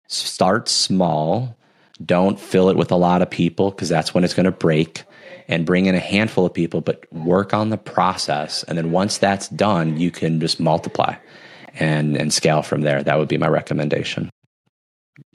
start 0.08 0.68
small. 0.68 1.56
Don't 2.04 2.38
fill 2.38 2.68
it 2.68 2.76
with 2.76 2.92
a 2.92 2.96
lot 2.96 3.22
of 3.22 3.30
people 3.30 3.70
because 3.70 3.88
that's 3.88 4.14
when 4.14 4.24
it's 4.24 4.34
going 4.34 4.44
to 4.44 4.52
break 4.52 5.04
and 5.48 5.64
bring 5.64 5.86
in 5.86 5.94
a 5.94 6.00
handful 6.00 6.44
of 6.44 6.52
people, 6.52 6.80
but 6.80 7.10
work 7.12 7.54
on 7.54 7.70
the 7.70 7.78
process. 7.78 8.62
And 8.64 8.76
then 8.76 8.92
once 8.92 9.18
that's 9.18 9.48
done, 9.48 9.98
you 9.98 10.10
can 10.10 10.40
just 10.40 10.60
multiply 10.60 11.16
and, 11.74 12.16
and 12.16 12.32
scale 12.32 12.62
from 12.62 12.82
there. 12.82 13.02
That 13.02 13.18
would 13.18 13.28
be 13.28 13.38
my 13.38 13.48
recommendation. 13.48 14.30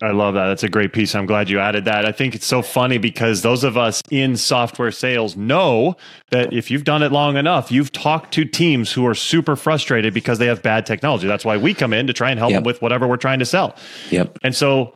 I 0.02 0.12
love 0.12 0.36
that. 0.36 0.48
That's 0.48 0.64
a 0.64 0.70
great 0.70 0.94
piece. 0.94 1.14
I'm 1.14 1.26
glad 1.26 1.50
you 1.50 1.60
added 1.60 1.86
that. 1.86 2.06
I 2.06 2.12
think 2.12 2.36
it's 2.36 2.46
so 2.46 2.62
funny 2.62 2.98
because 2.98 3.42
those 3.42 3.64
of 3.64 3.78
us 3.78 4.02
in 4.10 4.38
software 4.38 4.92
sales 4.92 5.36
know 5.36 5.98
that 6.32 6.54
if 6.54 6.72
you've 6.72 6.86
done 6.86 7.04
it 7.04 7.12
long 7.12 7.36
enough, 7.36 7.72
you've 7.72 7.92
talked 7.92 8.34
to 8.36 8.46
teams 8.46 8.92
who 8.92 9.06
are 9.06 9.16
super 9.16 9.56
frustrated 9.56 10.14
because 10.14 10.40
they 10.40 10.48
have 10.48 10.62
bad 10.62 10.86
technology. 10.86 11.28
That's 11.28 11.44
why 11.44 11.58
we 11.58 11.74
come 11.74 11.92
in 11.92 12.08
to 12.08 12.14
try 12.14 12.32
and 12.32 12.40
help 12.40 12.52
yep. 12.52 12.60
them 12.60 12.64
with 12.64 12.82
whatever 12.82 13.08
we're 13.08 13.18
trying 13.18 13.40
to 13.40 13.46
sell. 13.46 13.76
Yep. 14.10 14.40
And 14.42 14.56
so 14.56 14.94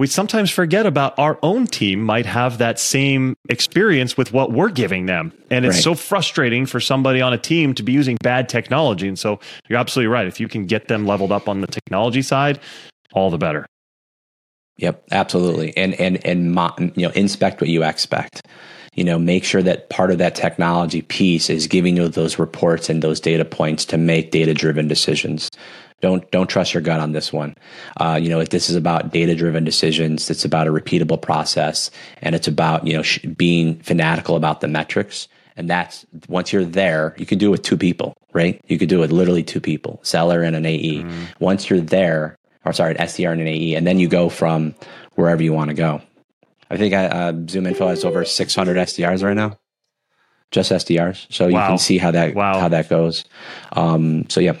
we 0.00 0.06
sometimes 0.06 0.50
forget 0.50 0.86
about 0.86 1.12
our 1.18 1.38
own 1.42 1.66
team 1.66 2.00
might 2.00 2.24
have 2.24 2.56
that 2.56 2.78
same 2.78 3.36
experience 3.50 4.16
with 4.16 4.32
what 4.32 4.50
we're 4.50 4.70
giving 4.70 5.04
them. 5.04 5.30
And 5.50 5.66
it's 5.66 5.74
right. 5.74 5.84
so 5.84 5.94
frustrating 5.94 6.64
for 6.64 6.80
somebody 6.80 7.20
on 7.20 7.34
a 7.34 7.38
team 7.38 7.74
to 7.74 7.82
be 7.82 7.92
using 7.92 8.16
bad 8.22 8.48
technology. 8.48 9.06
And 9.08 9.18
so 9.18 9.40
you're 9.68 9.78
absolutely 9.78 10.08
right. 10.08 10.26
If 10.26 10.40
you 10.40 10.48
can 10.48 10.64
get 10.64 10.88
them 10.88 11.04
leveled 11.04 11.32
up 11.32 11.50
on 11.50 11.60
the 11.60 11.66
technology 11.66 12.22
side, 12.22 12.60
all 13.12 13.28
the 13.28 13.36
better. 13.36 13.66
Yep, 14.78 15.04
absolutely. 15.10 15.76
And 15.76 15.92
and 16.00 16.24
and 16.24 16.46
you 16.96 17.06
know, 17.06 17.10
inspect 17.10 17.60
what 17.60 17.68
you 17.68 17.84
expect. 17.84 18.46
You 18.94 19.04
know, 19.04 19.18
make 19.18 19.44
sure 19.44 19.62
that 19.62 19.90
part 19.90 20.10
of 20.10 20.16
that 20.16 20.34
technology 20.34 21.02
piece 21.02 21.50
is 21.50 21.66
giving 21.66 21.98
you 21.98 22.08
those 22.08 22.38
reports 22.38 22.88
and 22.88 23.02
those 23.02 23.20
data 23.20 23.44
points 23.44 23.84
to 23.84 23.98
make 23.98 24.30
data 24.30 24.54
driven 24.54 24.88
decisions. 24.88 25.50
Don't 26.00 26.28
don't 26.30 26.48
trust 26.48 26.72
your 26.72 26.82
gut 26.82 27.00
on 27.00 27.12
this 27.12 27.32
one. 27.32 27.56
Uh, 27.98 28.18
you 28.20 28.28
know, 28.28 28.40
if 28.40 28.48
this 28.48 28.70
is 28.70 28.76
about 28.76 29.12
data 29.12 29.34
driven 29.34 29.64
decisions. 29.64 30.30
It's 30.30 30.44
about 30.44 30.66
a 30.66 30.72
repeatable 30.72 31.20
process, 31.20 31.90
and 32.22 32.34
it's 32.34 32.48
about 32.48 32.86
you 32.86 32.94
know 32.94 33.02
sh- 33.02 33.18
being 33.36 33.78
fanatical 33.80 34.36
about 34.36 34.60
the 34.60 34.68
metrics. 34.68 35.28
And 35.56 35.68
that's 35.68 36.06
once 36.28 36.52
you're 36.52 36.64
there, 36.64 37.14
you 37.18 37.26
can 37.26 37.38
do 37.38 37.48
it 37.48 37.50
with 37.50 37.62
two 37.62 37.76
people, 37.76 38.16
right? 38.32 38.60
You 38.68 38.78
could 38.78 38.88
do 38.88 38.98
it 38.98 39.00
with 39.00 39.12
literally 39.12 39.42
two 39.42 39.60
people, 39.60 40.00
seller 40.02 40.42
and 40.42 40.56
an 40.56 40.64
AE. 40.64 41.02
Mm. 41.02 41.26
Once 41.38 41.68
you're 41.68 41.80
there, 41.80 42.38
or 42.64 42.72
sorry, 42.72 42.92
an 42.92 43.06
SDR 43.06 43.32
and 43.32 43.42
an 43.42 43.48
AE, 43.48 43.74
and 43.74 43.86
then 43.86 43.98
you 43.98 44.08
go 44.08 44.30
from 44.30 44.74
wherever 45.16 45.42
you 45.42 45.52
want 45.52 45.68
to 45.68 45.74
go. 45.74 46.00
I 46.70 46.76
think 46.76 46.94
I, 46.94 47.06
uh, 47.06 47.08
uh 47.08 47.32
ZoomInfo 47.32 47.88
has 47.88 48.04
over 48.04 48.24
600 48.24 48.76
SDRs 48.76 49.22
right 49.22 49.36
now, 49.36 49.58
just 50.50 50.70
SDRs. 50.70 51.26
So 51.30 51.48
wow. 51.48 51.50
you 51.50 51.68
can 51.68 51.78
see 51.78 51.98
how 51.98 52.10
that 52.12 52.34
wow. 52.34 52.58
how 52.58 52.68
that 52.68 52.88
goes. 52.88 53.24
Um, 53.72 54.30
so 54.30 54.40
yeah, 54.40 54.56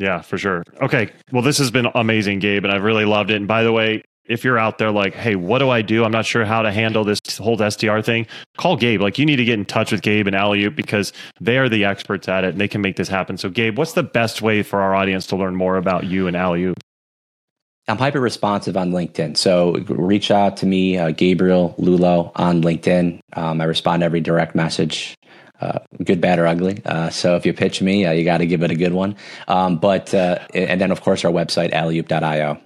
yeah, 0.00 0.22
for 0.22 0.38
sure. 0.38 0.64
Okay. 0.80 1.12
Well, 1.30 1.42
this 1.42 1.58
has 1.58 1.70
been 1.70 1.86
amazing, 1.94 2.38
Gabe, 2.38 2.64
and 2.64 2.72
I've 2.72 2.84
really 2.84 3.04
loved 3.04 3.30
it. 3.30 3.36
And 3.36 3.46
by 3.46 3.62
the 3.62 3.70
way, 3.70 4.02
if 4.24 4.44
you're 4.44 4.58
out 4.58 4.78
there 4.78 4.90
like, 4.90 5.12
hey, 5.12 5.36
what 5.36 5.58
do 5.58 5.68
I 5.68 5.82
do? 5.82 6.04
I'm 6.04 6.12
not 6.12 6.24
sure 6.24 6.44
how 6.44 6.62
to 6.62 6.72
handle 6.72 7.04
this 7.04 7.20
whole 7.36 7.58
SDR 7.58 8.02
thing. 8.02 8.26
Call 8.56 8.76
Gabe. 8.76 9.02
Like, 9.02 9.18
you 9.18 9.26
need 9.26 9.36
to 9.36 9.44
get 9.44 9.58
in 9.58 9.66
touch 9.66 9.92
with 9.92 10.00
Gabe 10.00 10.26
and 10.26 10.34
Alley 10.34 10.68
because 10.70 11.12
they 11.38 11.58
are 11.58 11.68
the 11.68 11.84
experts 11.84 12.28
at 12.28 12.44
it 12.44 12.50
and 12.50 12.60
they 12.60 12.68
can 12.68 12.80
make 12.80 12.96
this 12.96 13.08
happen. 13.08 13.36
So, 13.36 13.50
Gabe, 13.50 13.76
what's 13.76 13.92
the 13.92 14.02
best 14.02 14.40
way 14.40 14.62
for 14.62 14.80
our 14.80 14.94
audience 14.94 15.26
to 15.26 15.36
learn 15.36 15.54
more 15.54 15.76
about 15.76 16.04
you 16.04 16.28
and 16.28 16.36
Alley? 16.36 16.72
I'm 17.88 17.98
hyper 17.98 18.20
responsive 18.20 18.76
on 18.76 18.92
LinkedIn. 18.92 19.36
So 19.36 19.72
reach 19.88 20.30
out 20.30 20.56
to 20.58 20.66
me, 20.66 20.96
uh, 20.96 21.10
Gabriel 21.10 21.74
Lullo 21.76 22.30
on 22.36 22.62
LinkedIn. 22.62 23.18
Um, 23.34 23.60
I 23.60 23.64
respond 23.64 24.00
to 24.00 24.04
every 24.06 24.20
direct 24.20 24.54
message. 24.54 25.14
Uh, 25.60 25.78
good, 26.04 26.20
bad, 26.20 26.38
or 26.38 26.46
ugly. 26.46 26.80
Uh, 26.86 27.10
so 27.10 27.36
if 27.36 27.44
you 27.44 27.52
pitch 27.52 27.82
me, 27.82 28.06
uh, 28.06 28.12
you 28.12 28.24
got 28.24 28.38
to 28.38 28.46
give 28.46 28.62
it 28.62 28.70
a 28.70 28.74
good 28.74 28.94
one. 28.94 29.14
Um, 29.46 29.76
but 29.76 30.14
uh, 30.14 30.38
and 30.54 30.80
then 30.80 30.90
of 30.90 31.02
course 31.02 31.24
our 31.24 31.30
website 31.32 31.72
alleyoop.io. 31.72 32.58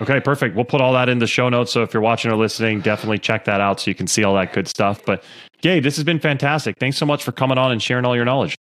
Okay, 0.00 0.20
perfect. 0.20 0.54
We'll 0.54 0.64
put 0.64 0.80
all 0.80 0.92
that 0.92 1.08
in 1.08 1.18
the 1.18 1.26
show 1.26 1.48
notes. 1.48 1.72
So 1.72 1.82
if 1.82 1.92
you're 1.92 2.02
watching 2.02 2.30
or 2.30 2.36
listening, 2.36 2.80
definitely 2.80 3.18
check 3.18 3.46
that 3.46 3.60
out 3.60 3.80
so 3.80 3.90
you 3.90 3.94
can 3.94 4.06
see 4.06 4.22
all 4.22 4.34
that 4.34 4.52
good 4.52 4.68
stuff. 4.68 5.04
But 5.04 5.24
Gabe, 5.60 5.82
this 5.82 5.96
has 5.96 6.04
been 6.04 6.20
fantastic. 6.20 6.76
Thanks 6.78 6.96
so 6.96 7.06
much 7.06 7.24
for 7.24 7.32
coming 7.32 7.58
on 7.58 7.72
and 7.72 7.82
sharing 7.82 8.04
all 8.04 8.14
your 8.14 8.24
knowledge. 8.24 8.56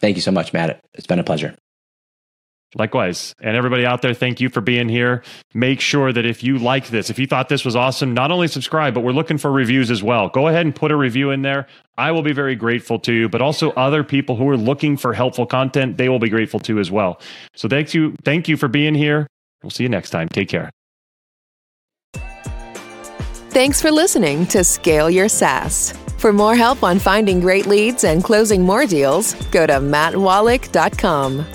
Thank 0.00 0.16
you 0.16 0.22
so 0.22 0.30
much, 0.30 0.52
Matt. 0.52 0.80
It's 0.94 1.06
been 1.06 1.18
a 1.18 1.24
pleasure. 1.24 1.56
Likewise. 2.74 3.34
And 3.40 3.56
everybody 3.56 3.86
out 3.86 4.02
there, 4.02 4.12
thank 4.12 4.40
you 4.40 4.48
for 4.48 4.60
being 4.60 4.88
here. 4.88 5.22
Make 5.54 5.80
sure 5.80 6.12
that 6.12 6.26
if 6.26 6.42
you 6.42 6.58
like 6.58 6.88
this, 6.88 7.10
if 7.10 7.18
you 7.18 7.26
thought 7.26 7.48
this 7.48 7.64
was 7.64 7.76
awesome, 7.76 8.12
not 8.12 8.30
only 8.30 8.48
subscribe, 8.48 8.92
but 8.92 9.00
we're 9.00 9.12
looking 9.12 9.38
for 9.38 9.50
reviews 9.50 9.90
as 9.90 10.02
well. 10.02 10.28
Go 10.28 10.48
ahead 10.48 10.66
and 10.66 10.74
put 10.74 10.90
a 10.90 10.96
review 10.96 11.30
in 11.30 11.42
there. 11.42 11.66
I 11.96 12.10
will 12.10 12.22
be 12.22 12.32
very 12.32 12.54
grateful 12.54 12.98
to 13.00 13.12
you, 13.12 13.28
but 13.28 13.40
also 13.40 13.70
other 13.72 14.04
people 14.04 14.36
who 14.36 14.48
are 14.50 14.56
looking 14.56 14.96
for 14.96 15.14
helpful 15.14 15.46
content, 15.46 15.96
they 15.96 16.08
will 16.08 16.18
be 16.18 16.28
grateful 16.28 16.60
to 16.60 16.78
as 16.78 16.90
well. 16.90 17.20
So 17.54 17.68
thank 17.68 17.94
you. 17.94 18.14
Thank 18.24 18.48
you 18.48 18.56
for 18.56 18.68
being 18.68 18.94
here. 18.94 19.26
We'll 19.62 19.70
see 19.70 19.84
you 19.84 19.88
next 19.88 20.10
time. 20.10 20.28
Take 20.28 20.48
care. 20.48 20.70
Thanks 23.50 23.80
for 23.80 23.90
listening 23.90 24.46
to 24.48 24.62
Scale 24.62 25.08
Your 25.08 25.28
SaaS. 25.28 25.94
For 26.18 26.30
more 26.30 26.56
help 26.56 26.82
on 26.82 26.98
finding 26.98 27.40
great 27.40 27.66
leads 27.66 28.04
and 28.04 28.22
closing 28.22 28.62
more 28.62 28.84
deals, 28.84 29.32
go 29.50 29.66
to 29.66 29.74
mattwolach.com. 29.74 31.46